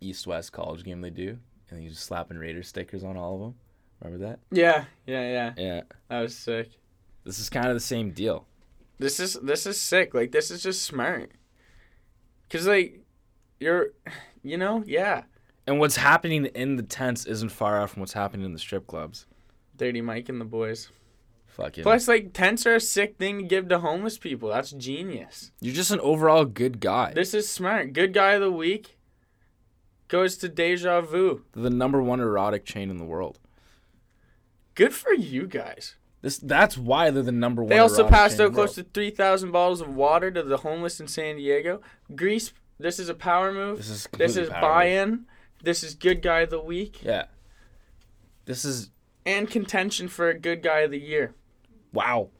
[0.00, 1.38] East West college game they do,
[1.70, 3.54] and he's just slapping Raiders stickers on all of them.
[4.02, 4.40] Remember that?
[4.50, 5.52] yeah, yeah, yeah.
[5.56, 5.80] Yeah.
[6.08, 6.70] That was sick.
[7.24, 8.46] This is kind of the same deal.
[8.98, 10.14] This is this is sick.
[10.14, 11.30] Like this is just smart.
[12.50, 13.00] Cause like
[13.60, 13.90] you're,
[14.42, 15.22] you know, yeah.
[15.66, 18.86] And what's happening in the tents isn't far off from what's happening in the strip
[18.86, 19.26] clubs.
[19.76, 20.88] Dirty Mike and the boys.
[21.46, 21.84] Fucking.
[21.84, 24.48] Plus, like tents are a sick thing to give to homeless people.
[24.48, 25.52] That's genius.
[25.60, 27.12] You're just an overall good guy.
[27.14, 27.92] This is smart.
[27.92, 28.96] Good guy of the week
[30.08, 31.44] goes to Deja Vu.
[31.52, 33.38] the number one erotic chain in the world.
[34.74, 35.96] Good for you guys.
[36.22, 37.70] This that's why they're the number one.
[37.70, 41.08] They also passed out close to three thousand bottles of water to the homeless in
[41.08, 41.80] San Diego.
[42.14, 42.52] Grease.
[42.78, 43.78] This is a power move.
[43.78, 45.26] This is This is buy-in.
[45.62, 47.26] This is good guy of the week Yeah.
[48.44, 48.90] This is
[49.24, 51.34] and contention for a good guy of the year.
[51.92, 52.30] wow.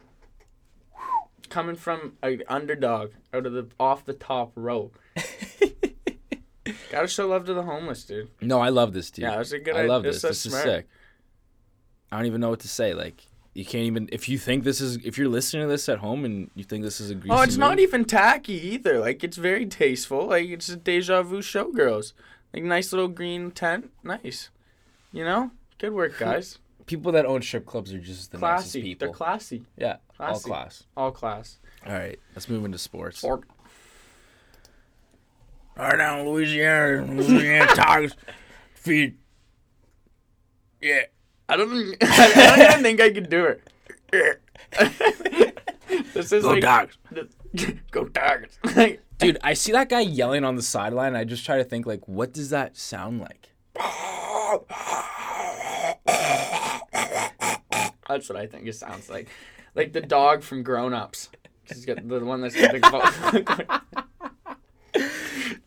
[1.48, 4.90] coming from an underdog out of the off the top row.
[6.90, 8.30] Gotta show love to the homeless, dude.
[8.40, 9.24] No, I love this dude.
[9.24, 10.22] Yeah, that's a good I love It's this.
[10.22, 10.88] so This is sick.
[12.12, 12.92] I don't even know what to say.
[12.94, 15.98] Like you can't even if you think this is if you're listening to this at
[15.98, 19.00] home and you think this is a greasy Oh, it's not even tacky either.
[19.00, 20.26] Like it's very tasteful.
[20.28, 22.12] Like it's a deja vu showgirls.
[22.52, 23.90] Like nice little green tent.
[24.04, 24.50] Nice.
[25.10, 25.50] You know?
[25.78, 26.58] Good work, guys.
[26.86, 28.82] people that own strip clubs are just the nicest classy.
[28.82, 29.06] people.
[29.08, 29.64] They're classy.
[29.76, 30.84] yeah, all class.
[30.96, 31.58] All class.
[31.86, 33.18] All right, let's move into sports.
[33.18, 33.44] Sport.
[35.76, 38.14] Right down Louisiana, Louisiana Tigers
[38.74, 39.16] feed.
[40.80, 41.04] Yeah.
[41.48, 41.96] I don't.
[42.02, 43.62] I don't even think I could do it.
[46.14, 46.98] this is Go like Dogs.
[47.90, 48.08] go.
[48.76, 51.08] Like, Dude, I see that guy yelling on the sideline.
[51.08, 53.50] And I just try to think like, what does that sound like?
[58.08, 59.28] That's what I think it sounds like.
[59.74, 61.30] Like the dog from Grown Ups.
[61.64, 63.80] He's got the one that's got the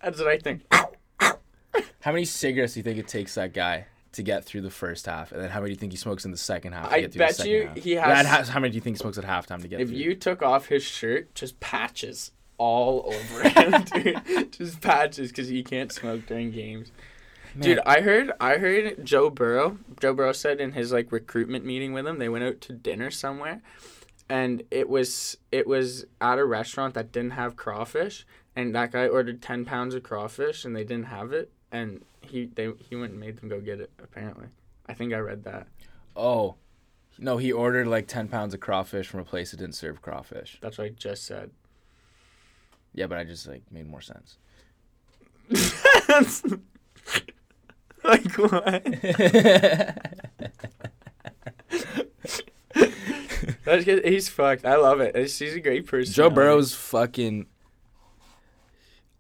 [0.02, 0.62] That's what I think.
[2.02, 5.06] How many cigarettes do you think it takes that guy to get through the first
[5.06, 6.90] half, and then how many do you think he smokes in the second half?
[6.90, 7.78] To I get through bet the you half?
[7.78, 9.90] he and has- how, many do you think he smokes at halftime to get If
[9.90, 9.98] through?
[9.98, 14.52] you took off his shirt, just patches all over him, dude.
[14.54, 16.92] Just patches because he can't smoke during games.
[17.60, 19.78] Dude, I heard I heard Joe Burrow.
[20.02, 23.10] Joe Burrow said in his like recruitment meeting with him, they went out to dinner
[23.12, 23.62] somewhere,
[24.30, 28.26] and it was it was at a restaurant that didn't have crawfish,
[28.58, 32.46] and that guy ordered ten pounds of crawfish, and they didn't have it, and he
[32.54, 33.92] they he went and made them go get it.
[34.02, 34.48] Apparently,
[34.88, 35.68] I think I read that.
[36.16, 36.56] oh,
[37.18, 40.58] no, he ordered like ten pounds of crawfish from a place that didn't serve crawfish.
[40.62, 41.52] That's what I just said.
[42.94, 44.38] Yeah, but I just like made more sense.
[48.04, 48.84] like what?
[53.64, 54.06] That's good.
[54.06, 54.66] He's fucked.
[54.66, 55.16] I love it.
[55.16, 56.14] He's, he's a great person.
[56.14, 57.48] Joe Burrow's fucking.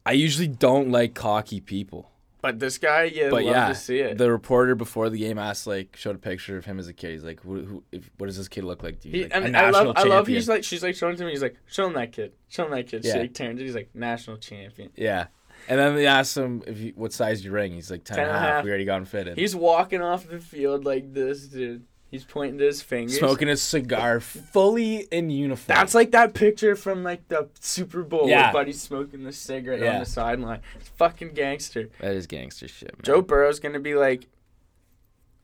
[0.05, 2.11] I usually don't like cocky people.
[2.45, 4.19] But this guy, you but love yeah, to see it.
[4.19, 7.13] the reporter before the game asked, like, showed a picture of him as a kid.
[7.13, 7.63] He's like, "Who?
[7.63, 9.69] who if, what does this kid look like to you?" He, like, and "A I
[9.71, 10.17] love, national I love.
[10.25, 11.31] champion." He's like, she's like showing to me.
[11.31, 12.33] He's like, show him that kid.
[12.49, 13.03] Show him that kid.
[13.03, 13.13] Yeah.
[13.13, 13.63] So he turns it.
[13.63, 14.91] He's like, national champion.
[14.95, 15.25] yeah.
[15.67, 17.73] And then they asked him if he, what size you ring.
[17.73, 18.63] He's like 10 and a half.
[18.63, 19.37] We already got him fitted.
[19.37, 21.85] He's walking off the field like this, dude.
[22.15, 23.17] He's pointing to his fingers.
[23.17, 25.65] smoking a cigar, fully in uniform.
[25.75, 28.53] That's like that picture from like the Super Bowl Yeah.
[28.53, 29.95] where Buddy's smoking the cigarette Yeah.
[29.95, 30.61] on the sideline.
[30.79, 31.89] It's fucking gangster.
[31.99, 33.01] that is gangster shit, man.
[33.03, 34.27] Joe Burrow's gonna be like,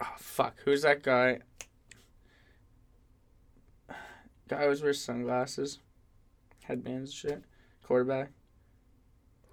[0.01, 1.39] oh fuck, who's that guy?
[4.47, 5.79] Guy always wears sunglasses,
[6.63, 7.43] headbands, and shit.
[7.83, 8.31] Quarterback.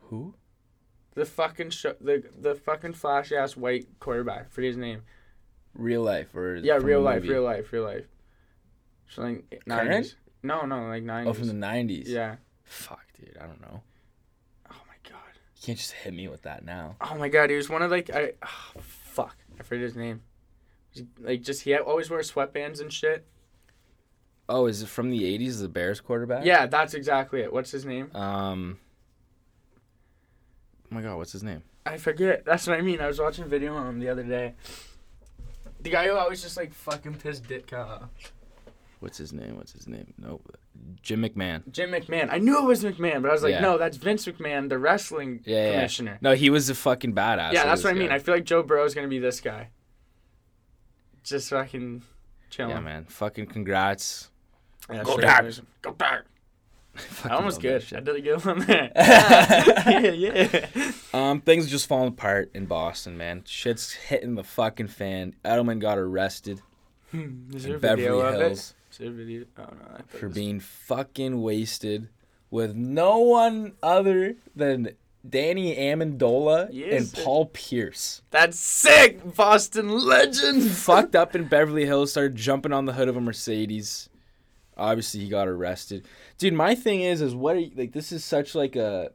[0.03, 0.35] Who?
[1.15, 4.51] The fucking sh- the the fucking flashy ass white quarterback.
[4.53, 5.03] Forget his name.
[5.79, 8.05] Real life or Yeah, real life, real life, real life.
[9.09, 10.17] So like nineties.
[10.43, 11.31] No, no, like nineties.
[11.31, 12.11] Oh, from the nineties.
[12.11, 12.37] Yeah.
[12.65, 13.37] Fuck, dude.
[13.41, 13.81] I don't know.
[14.71, 15.23] Oh my god.
[15.57, 16.97] You can't just hit me with that now.
[17.01, 20.23] Oh my god, he was one of like I oh, fuck, I forget his name.
[21.21, 23.25] Like just he always wears sweatbands and shit.
[24.49, 25.61] Oh, is it from the '80s?
[25.61, 26.45] The Bears quarterback?
[26.45, 27.53] Yeah, that's exactly it.
[27.53, 28.11] What's his name?
[28.17, 28.79] Um.
[30.91, 31.63] Oh my god, what's his name?
[31.87, 32.45] I forget.
[32.45, 33.01] That's what I mean.
[33.01, 34.55] I was watching a video on him the other day.
[35.81, 38.03] The guy who always just like fucking pissed Ditka off.
[38.03, 38.07] Uh,
[39.01, 39.57] What's his name?
[39.57, 40.13] What's his name?
[40.19, 40.41] No,
[41.03, 41.71] Jim McMahon.
[41.71, 42.29] Jim McMahon.
[42.33, 43.61] I knew it was McMahon, but I was like, Yeah.
[43.61, 45.73] no, that's Vince McMahon, the wrestling Yeah, yeah.
[45.77, 46.19] commissioner.
[46.21, 47.53] No, he was a fucking badass.
[47.53, 48.09] Yeah, that's this what I mean.
[48.09, 49.69] guy- I feel like Joe Burrow's gonna be this guy.
[51.23, 52.03] Just fucking
[52.51, 52.71] chilling.
[52.71, 53.05] Yeah, man.
[53.05, 54.31] Fucking congrats.
[54.91, 55.21] Yeah, Go sure.
[55.21, 55.45] Dak.
[55.83, 56.25] Go back.
[56.99, 57.83] Fucking That one was good.
[57.83, 58.91] that I did a good one there.
[58.97, 60.93] yeah, yeah.
[61.15, 63.43] Um, things are just falling apart in Boston, man.
[63.47, 65.35] Shit's hitting the fucking fan.
[65.45, 66.61] Edelman got arrested
[67.11, 68.93] Hmm, Is there in a video Beverly of Hills it?
[68.93, 69.45] Is there a video?
[69.57, 69.69] Oh no.
[69.95, 72.09] I thought for was- being fucking wasted
[72.51, 74.91] with no one other than
[75.29, 77.23] Danny Amendola Yes, and sir.
[77.25, 78.23] Paul Pierce.
[78.31, 80.63] That's sick, Boston legend.
[80.71, 84.09] Fucked up in Beverly Hills, started jumping on the hood of a Mercedes.
[84.79, 86.07] Obviously, he got arrested.
[86.39, 87.93] Dude, my thing is, is what are you, like?
[87.93, 89.11] This is such like a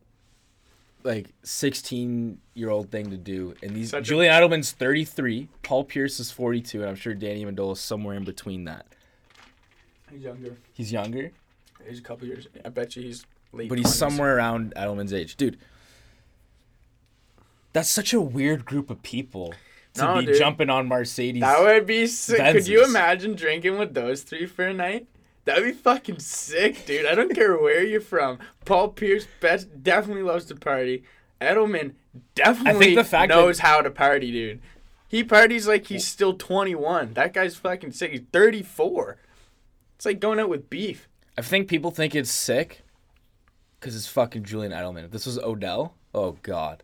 [1.03, 3.53] like 16 year old thing to do.
[3.63, 7.43] And these Such a- Julian Edelman's 33, Paul Pierce is 42, and I'm sure Danny
[7.45, 8.85] Amendola is somewhere in between that.
[10.11, 10.55] He's younger.
[10.73, 11.31] He's younger,
[11.87, 12.47] He's a couple years.
[12.63, 13.67] I bet you he's late.
[13.67, 13.95] but he's 20s.
[13.95, 15.57] somewhere around Edelman's age, dude.
[17.73, 19.53] That's such a weird group of people
[19.95, 20.37] to No, be dude.
[20.37, 21.41] jumping on Mercedes.
[21.41, 22.37] That would be sick.
[22.39, 22.85] Could you Benzes.
[22.89, 25.07] imagine drinking with those three for a night?
[25.45, 27.05] That'd be fucking sick, dude.
[27.05, 28.39] I don't care where you're from.
[28.65, 31.03] Paul Pierce best definitely loves to party.
[31.41, 31.93] Edelman
[32.35, 34.61] definitely the fact knows how to party, dude.
[35.07, 37.13] He parties like he's still 21.
[37.13, 38.11] That guy's fucking sick.
[38.11, 39.17] He's 34.
[39.95, 41.07] It's like going out with beef.
[41.37, 42.81] I think people think it's sick
[43.79, 45.05] because it's fucking Julian Edelman.
[45.05, 46.83] If this was Odell, oh god,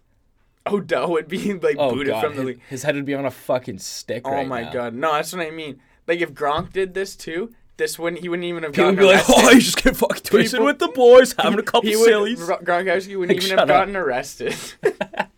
[0.68, 2.62] Odell would be like oh booted god, from the his, league.
[2.70, 4.24] his head would be on a fucking stick.
[4.26, 4.74] Oh right my now.
[4.74, 4.94] god.
[4.94, 5.80] No, that's what I mean.
[6.08, 9.02] Like if Gronk did this too, this wouldn't he wouldn't even have People gotten would
[9.02, 9.46] be like, arrested.
[9.48, 12.06] "Oh, you just get fucking twisted People- with the boys, having a couple he would,
[12.06, 13.76] sillies." Gro- Gronkowski wouldn't Like, even shut have up.
[13.76, 14.56] gotten arrested.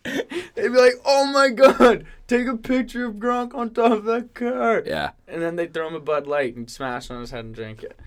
[0.04, 4.34] They'd be like, "Oh my god, take a picture of Gronk on top of that
[4.34, 7.30] car," Yeah, and then they would throw him a Bud Light and smash on his
[7.30, 7.98] head and drink it.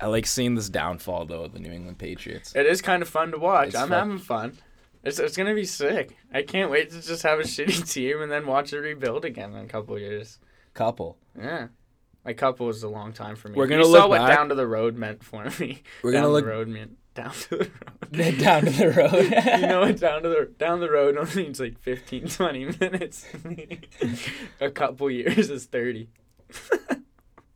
[0.00, 2.54] I like seeing this downfall though of the New England Patriots.
[2.54, 3.68] It is kind of fun to watch.
[3.68, 3.98] It's I'm fun.
[3.98, 4.58] having fun.
[5.04, 6.16] It's, it's gonna be sick.
[6.34, 9.54] I can't wait to just have a shitty team and then watch it rebuild again
[9.54, 10.38] in a couple years.
[10.74, 11.16] Couple.
[11.38, 11.68] Yeah.
[12.26, 13.54] My couple was a long time for me.
[13.54, 15.82] We're gonna you look saw what back- down to the road meant for me.
[16.02, 17.70] We're down gonna look the road meant down to the
[18.12, 18.38] road.
[18.38, 19.60] down to the road.
[19.60, 23.26] you know what down to the down the road only means like 15 20 minutes
[24.60, 26.08] a couple years is 30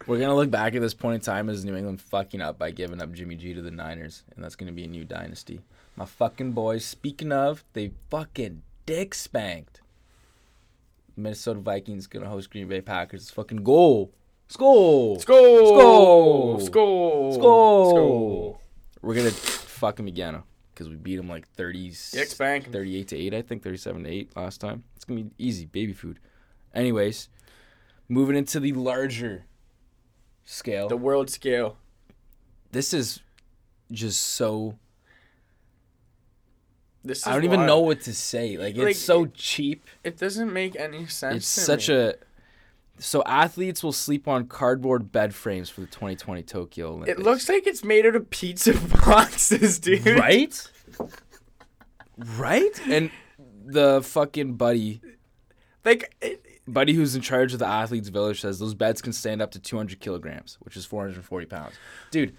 [0.07, 2.71] We're gonna look back at this point in time as New England fucking up by
[2.71, 5.61] giving up Jimmy G to the Niners, and that's gonna be a new dynasty.
[5.97, 6.85] My fucking boys.
[6.85, 9.81] Speaking of, they fucking dick spanked.
[11.17, 13.23] Minnesota Vikings gonna host Green Bay Packers.
[13.23, 14.11] It's fucking goal.
[14.51, 15.13] Skull.
[15.13, 16.59] let's go
[17.33, 17.33] Skull.
[17.35, 18.61] Skull.
[19.03, 20.43] We're gonna fuck them again
[20.75, 24.61] because we beat them like 30, 38 to 8, I think 37 to 8 last
[24.61, 24.85] time.
[24.97, 26.19] It's gonna be easy, baby food.
[26.75, 27.29] Anyways,
[28.09, 29.47] moving into the larger
[30.45, 30.89] scale.
[30.89, 31.77] the world scale
[32.73, 33.21] this is
[33.91, 34.77] just so
[37.03, 38.57] this is I don't even know what to say.
[38.59, 39.85] Like it's so cheap.
[40.05, 41.95] it doesn't make any sense It's such me.
[41.95, 42.15] a
[43.01, 47.19] so athletes will sleep on cardboard bed frames for the 2020 Tokyo Olympics.
[47.19, 50.71] it looks like it's made out of pizza boxes dude right,
[52.37, 53.11] right, and
[53.65, 55.01] the fucking buddy,
[55.85, 59.41] like it, buddy who's in charge of the athletes village says those beds can stand
[59.43, 61.75] up to 200 kilograms, which is 440 pounds.
[62.11, 62.37] Dude,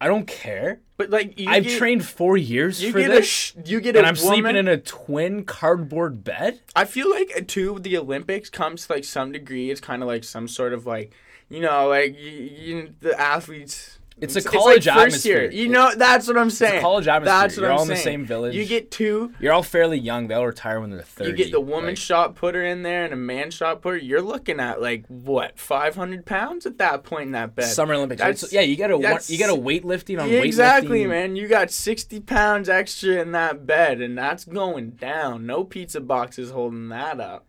[0.00, 0.80] I don't care.
[0.96, 3.96] but like you I've get, trained four years you for get this, sh- you get
[3.96, 6.60] and I'm woman, sleeping in a twin cardboard bed.
[6.76, 9.70] I feel like too the Olympics comes to like some degree.
[9.70, 11.12] It's kind of like some sort of like
[11.48, 13.98] you know like you, you the athletes.
[14.24, 15.42] It's a like college first atmosphere.
[15.42, 15.50] Year.
[15.52, 16.80] You know that's what I'm saying.
[16.80, 17.38] college atmosphere.
[17.40, 18.54] That's what You're I'm all in the same village.
[18.54, 19.32] You get two.
[19.38, 20.28] You're all fairly young.
[20.28, 21.30] They'll retire when they're 30.
[21.30, 23.96] You get the woman Like, shot putter in there and a man shot putter.
[23.96, 27.66] You're looking at like what 500 pounds at that point in that bed.
[27.66, 28.20] Summer Olympics.
[28.20, 28.96] That's- yeah, you got a
[29.28, 31.08] you got a weightlifting on Yeah, exactly, weightlifting.
[31.08, 31.36] man.
[31.36, 35.46] You got 60 pounds extra in that bed, and that's going down.
[35.46, 37.46] No pizza boxes holding that up.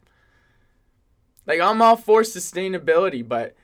[1.47, 3.55] Like, I'm all for sustainability, but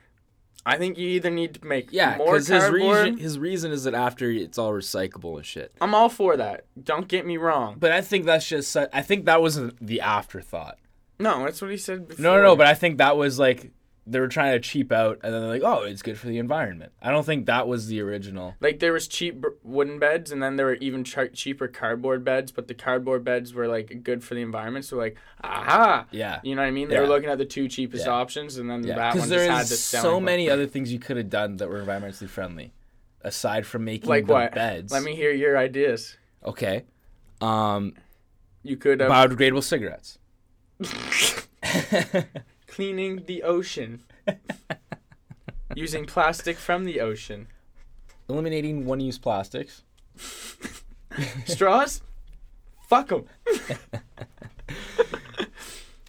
[0.65, 3.05] I think you either need to make Yeah, more because his cardboard.
[3.05, 5.73] reason his reason is that after it's all recyclable and shit.
[5.81, 6.65] I'm all for that.
[6.81, 7.77] Don't get me wrong.
[7.79, 10.77] But I think that's just I think that was the afterthought.
[11.19, 12.23] No, that's what he said before.
[12.23, 12.55] No, no, no.
[12.55, 13.71] But I think that was like
[14.07, 16.37] they were trying to cheap out, and then they're like, "Oh, it's good for the
[16.39, 18.55] environment." I don't think that was the original.
[18.59, 22.51] Like there was cheap wooden beds, and then there were even ch- cheaper cardboard beds.
[22.51, 24.85] But the cardboard beds were like good for the environment.
[24.85, 26.89] So like, aha, Yeah, you know what I mean?
[26.89, 27.01] They Yeah.
[27.01, 28.11] were looking at the two cheapest Yeah.
[28.13, 31.17] options, and then yeah, that one just had the so many other things you could
[31.17, 32.73] have done that were environmentally friendly,
[33.21, 34.53] aside from making Like the what?
[34.55, 34.91] beds.
[34.91, 36.17] Let me hear your ideas.
[36.43, 36.85] Okay,
[37.39, 37.93] um,
[38.63, 40.17] You could have biodegradable cigarettes.
[42.71, 44.01] cleaning the ocean
[45.75, 47.47] using plastic from the ocean.
[48.29, 49.83] Eliminating one-use plastics.
[51.45, 52.01] Straws?
[52.87, 53.25] Fuck them.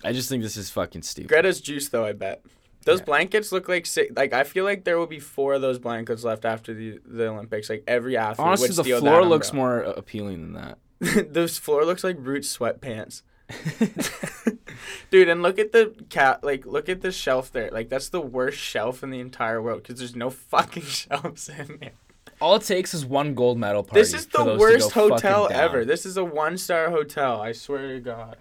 [0.05, 1.29] I just think this is fucking stupid.
[1.29, 2.05] Greta's juice, though.
[2.05, 2.43] I bet
[2.85, 3.05] those Yeah.
[3.05, 6.25] blankets look like si- like I feel like there will be four of those blankets
[6.25, 7.71] left after the the Olympics.
[7.71, 9.69] Like every athlete Honestly, would the steal floor that looks umbrella.
[9.85, 11.33] more uh, appealing than that.
[11.33, 13.23] Those floor looks like Roots sweatpants,
[15.11, 15.28] dude.
[15.28, 16.42] And look at the cat.
[16.42, 17.70] Like look at the shelf there.
[17.70, 21.78] Like that's the worst shelf in the entire world because there's no fucking shelves in
[21.80, 21.92] there.
[22.40, 24.00] All it takes is one gold medal party.
[24.00, 25.84] This is the worst hotel ever.
[25.84, 27.40] This is a one star hotel.
[27.40, 28.36] I swear to God.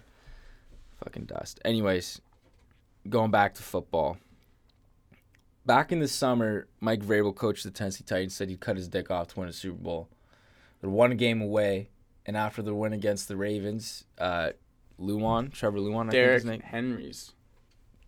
[1.04, 1.60] Fucking dust.
[1.64, 2.20] Anyways,
[3.08, 4.18] going back to football.
[5.64, 8.88] Back in the summer, Mike Vrabel, coach of the Tennessee Titans, said he'd cut his
[8.88, 10.08] dick off to win a Super Bowl.
[10.80, 11.88] They're one game away,
[12.26, 14.50] and after the win against the Ravens, uh,
[15.02, 16.60] Lewan, Trevor Lewan, I think his name.
[16.60, 17.32] Henry's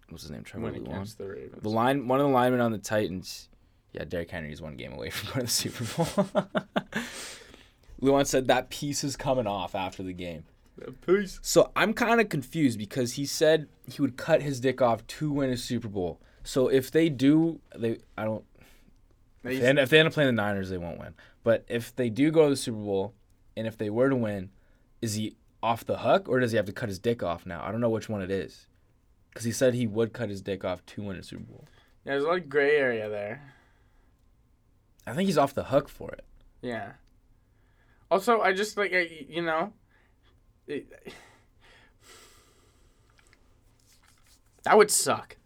[0.09, 0.45] What's his name?
[0.45, 1.17] Trevor win Lewan.
[1.17, 1.63] the Ravens.
[1.63, 3.49] The line, one of the linemen on the Titans.
[3.93, 6.45] Yeah, Derrick Henry's one game away from going to the Super Bowl.
[8.03, 10.45] Lewan said that piece is coming off after the game.
[11.07, 11.39] Peace.
[11.43, 15.31] So I'm kind of confused because he said he would cut his dick off to
[15.31, 16.21] win a Super Bowl.
[16.43, 18.45] So if they do, they I don't.
[19.45, 21.15] If they, end, if they end up playing the Niners, they won't win.
[21.43, 23.15] But if they do go to the Super Bowl,
[23.57, 24.51] and if they were to win,
[25.01, 27.65] is he off the hook or does he have to cut his dick off now?
[27.65, 28.67] I don't know which one it is.
[29.31, 31.65] Because he said he would cut his dick off to win a Super Bowl.
[32.05, 33.55] Yeah, there's a lot of gray area there.
[35.07, 36.25] I think he's off the hook for it.
[36.61, 36.93] Yeah.
[38.11, 39.73] Also, I just like I, you know,
[40.67, 40.87] it,
[44.65, 45.39] that would suck.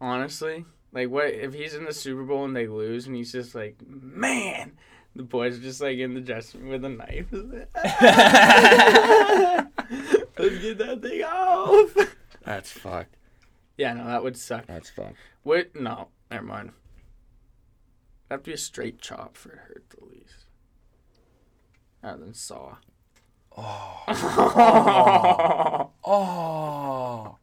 [0.00, 3.54] Honestly, like what if he's in the Super Bowl and they lose and he's just
[3.54, 4.72] like, man,
[5.16, 7.26] the boys just like in the dressing room with a knife.
[7.76, 9.66] Ah.
[10.38, 11.96] Let's get that thing off.
[12.44, 13.16] That's fucked.
[13.76, 14.66] Yeah, no, that would suck.
[14.66, 15.16] That's fucked.
[15.44, 16.72] Wait, no, never mind.
[18.28, 20.46] That'd be a straight chop for her at least.
[22.02, 22.76] Rather than saw.
[23.56, 24.02] Oh.
[26.06, 27.38] Oh.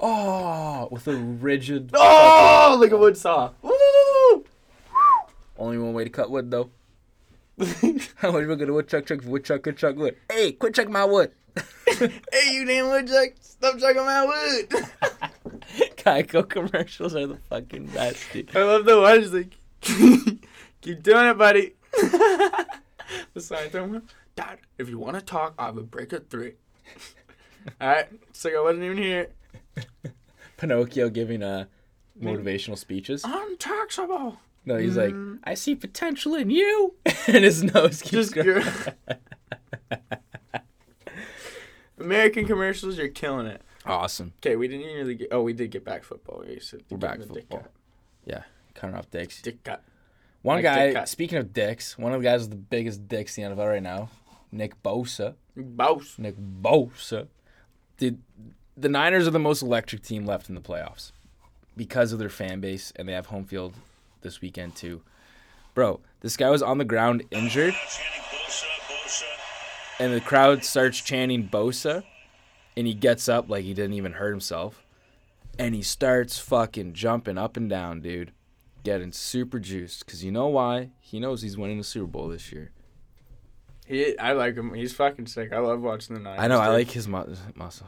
[0.00, 0.88] Oh.
[0.92, 1.90] With a rigid.
[1.94, 3.50] Oh, like a wood saw.
[3.60, 4.44] Woo!
[5.58, 6.70] Only one way to cut wood, though.
[8.16, 10.16] How much we gonna woodchuck, chuck, woodchuck, good chuck wood?
[10.30, 11.32] Hey, quit chucking my wood.
[11.86, 13.30] hey, you damn woodchuck!
[13.40, 14.68] Stop chucking my wood.
[15.96, 18.56] Geico commercials are the fucking best, dude.
[18.56, 19.56] I love the ones like,
[20.80, 21.74] keep doing it, buddy.
[23.34, 24.02] the sign thrower.
[24.36, 26.52] Dad, if you want to talk, I have a break at three.
[27.80, 29.30] All right, so I wasn't even here.
[30.58, 31.64] Pinocchio giving uh,
[32.22, 33.24] motivational speeches.
[33.24, 34.38] Untaxable.
[34.64, 35.38] No, he's like, mm.
[35.44, 36.94] I see potential in you,
[37.26, 38.64] and his nose keeps Just growing.
[41.98, 43.62] American commercials, you're killing it.
[43.84, 44.32] Awesome.
[44.40, 45.28] Okay, we didn't really get.
[45.32, 46.44] Oh, we did get back football.
[46.46, 47.66] We said We're back him dick football.
[48.24, 48.42] Yeah,
[48.74, 49.40] cutting off dicks.
[49.42, 49.82] Dick cut.
[50.42, 51.08] One Like guy, dick cut.
[51.08, 53.82] speaking of dicks, one of the guys with the biggest dicks in the NFL right
[53.82, 54.10] now,
[54.52, 55.34] Nick Bosa.
[55.56, 56.16] Boss.
[56.18, 57.28] Nick Bosa.
[57.96, 58.20] Dude,
[58.76, 61.12] the Niners are the most electric team left in the playoffs
[61.76, 63.74] because of their fan base, and they have home field
[64.22, 65.02] this weekend too.
[65.74, 67.74] Bro, this guy was on the ground injured,
[70.00, 72.02] and the crowd starts chanting Bosa,
[72.76, 74.84] and he gets up like he didn't even hurt himself,
[75.58, 78.32] and he starts fucking jumping up and down, dude,
[78.84, 80.06] getting super juiced.
[80.06, 80.90] Cause you know why?
[81.00, 82.70] He knows he's winning the Super Bowl this year.
[83.86, 84.74] He, I like him.
[84.74, 85.52] He's fucking sick.
[85.52, 86.40] I love watching the Niners.
[86.42, 86.58] I know.
[86.60, 87.86] I like his mu- muscle.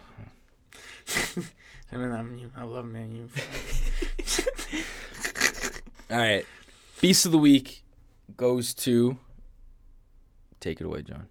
[1.93, 3.13] I mean, I'm, you- I love man.
[3.15, 3.29] You.
[6.11, 6.45] All right.
[7.01, 7.85] Beast of the week
[8.37, 9.17] goes to.
[10.61, 11.27] Take it away, John.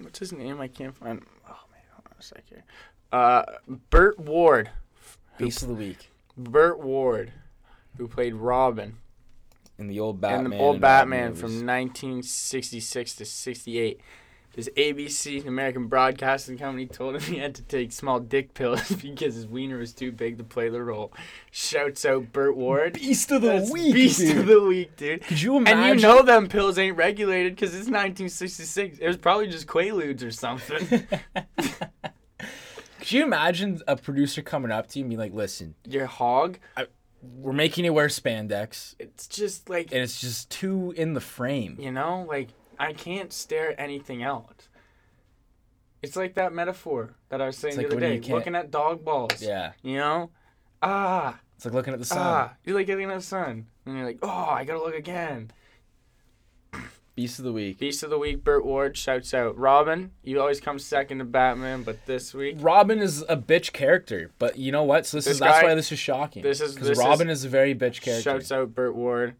[0.00, 0.60] What's his name?
[0.60, 1.22] I can't find.
[1.48, 2.64] Oh man, hold on a sec here.
[3.12, 3.44] Uh,
[3.90, 4.70] Burt Ward.
[5.38, 6.10] Beast of the week.
[6.36, 7.32] Burt Ward,
[7.96, 8.96] who played Robin
[9.78, 10.46] In the old Batman.
[10.46, 14.00] in the old Batman from 1966 to 68.
[14.54, 19.34] His ABC, American Broadcasting Company, told him he had to take small dick pills because
[19.34, 21.12] his wiener was too big to play the role.
[21.50, 22.92] Shouts out Burt Ward.
[22.94, 23.94] Beast of the That's week.
[23.94, 25.22] Beast of the week, dude.
[25.22, 25.78] Could you imagine?
[25.90, 28.98] And you know them pills ain't regulated because it's 1966.
[28.98, 31.06] It was probably just Quaaludes or something.
[32.98, 36.58] Could you imagine a producer coming up to you and being like, "Listen, Your hog.
[37.22, 41.76] we're making you wear spandex, It's just like and it's just too in the frame.
[41.78, 42.48] you know, like
[42.78, 44.68] I can't stare at anything else.
[46.02, 49.04] It's like that metaphor that I was saying like the other day, looking at dog
[49.04, 49.40] balls.
[49.40, 50.30] Yeah, You know,
[50.82, 52.18] ah, it's like looking at the sun.
[52.20, 52.52] ah.
[52.64, 55.50] You're like looking at the sun, and you're like, oh, I gotta look again.
[57.16, 57.78] Beast of the week.
[57.78, 59.56] Beast of the week, Burt Ward shouts out.
[59.56, 64.32] Robin, you always come second to Batman, but this week, Robin is a bitch character,
[64.38, 65.06] but you know what?
[65.06, 66.42] So this, This is that's why this is shocking.
[66.42, 68.22] this is- because Robin is, a very bitch character.
[68.32, 69.36] shouts out Burt Ward.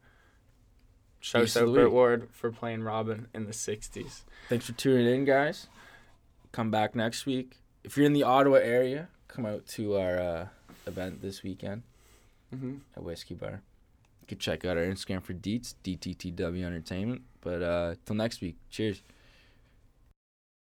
[1.25, 1.91] Shouts out Burt.
[1.91, 4.22] Ward for playing Robin in the '60s.
[4.49, 5.68] Thanks for tuning in, guys.
[6.53, 7.57] Come back next week.
[7.83, 10.47] If you're in the Ottawa area, come out to our uh,
[10.87, 11.83] event this weekend
[12.55, 12.75] Mm-hmm.
[12.97, 13.62] at Whiskey Bar.
[14.20, 17.22] You can check out our Instagram for deets, DTTW Entertainment.
[17.41, 19.03] But uh, till next week, cheers.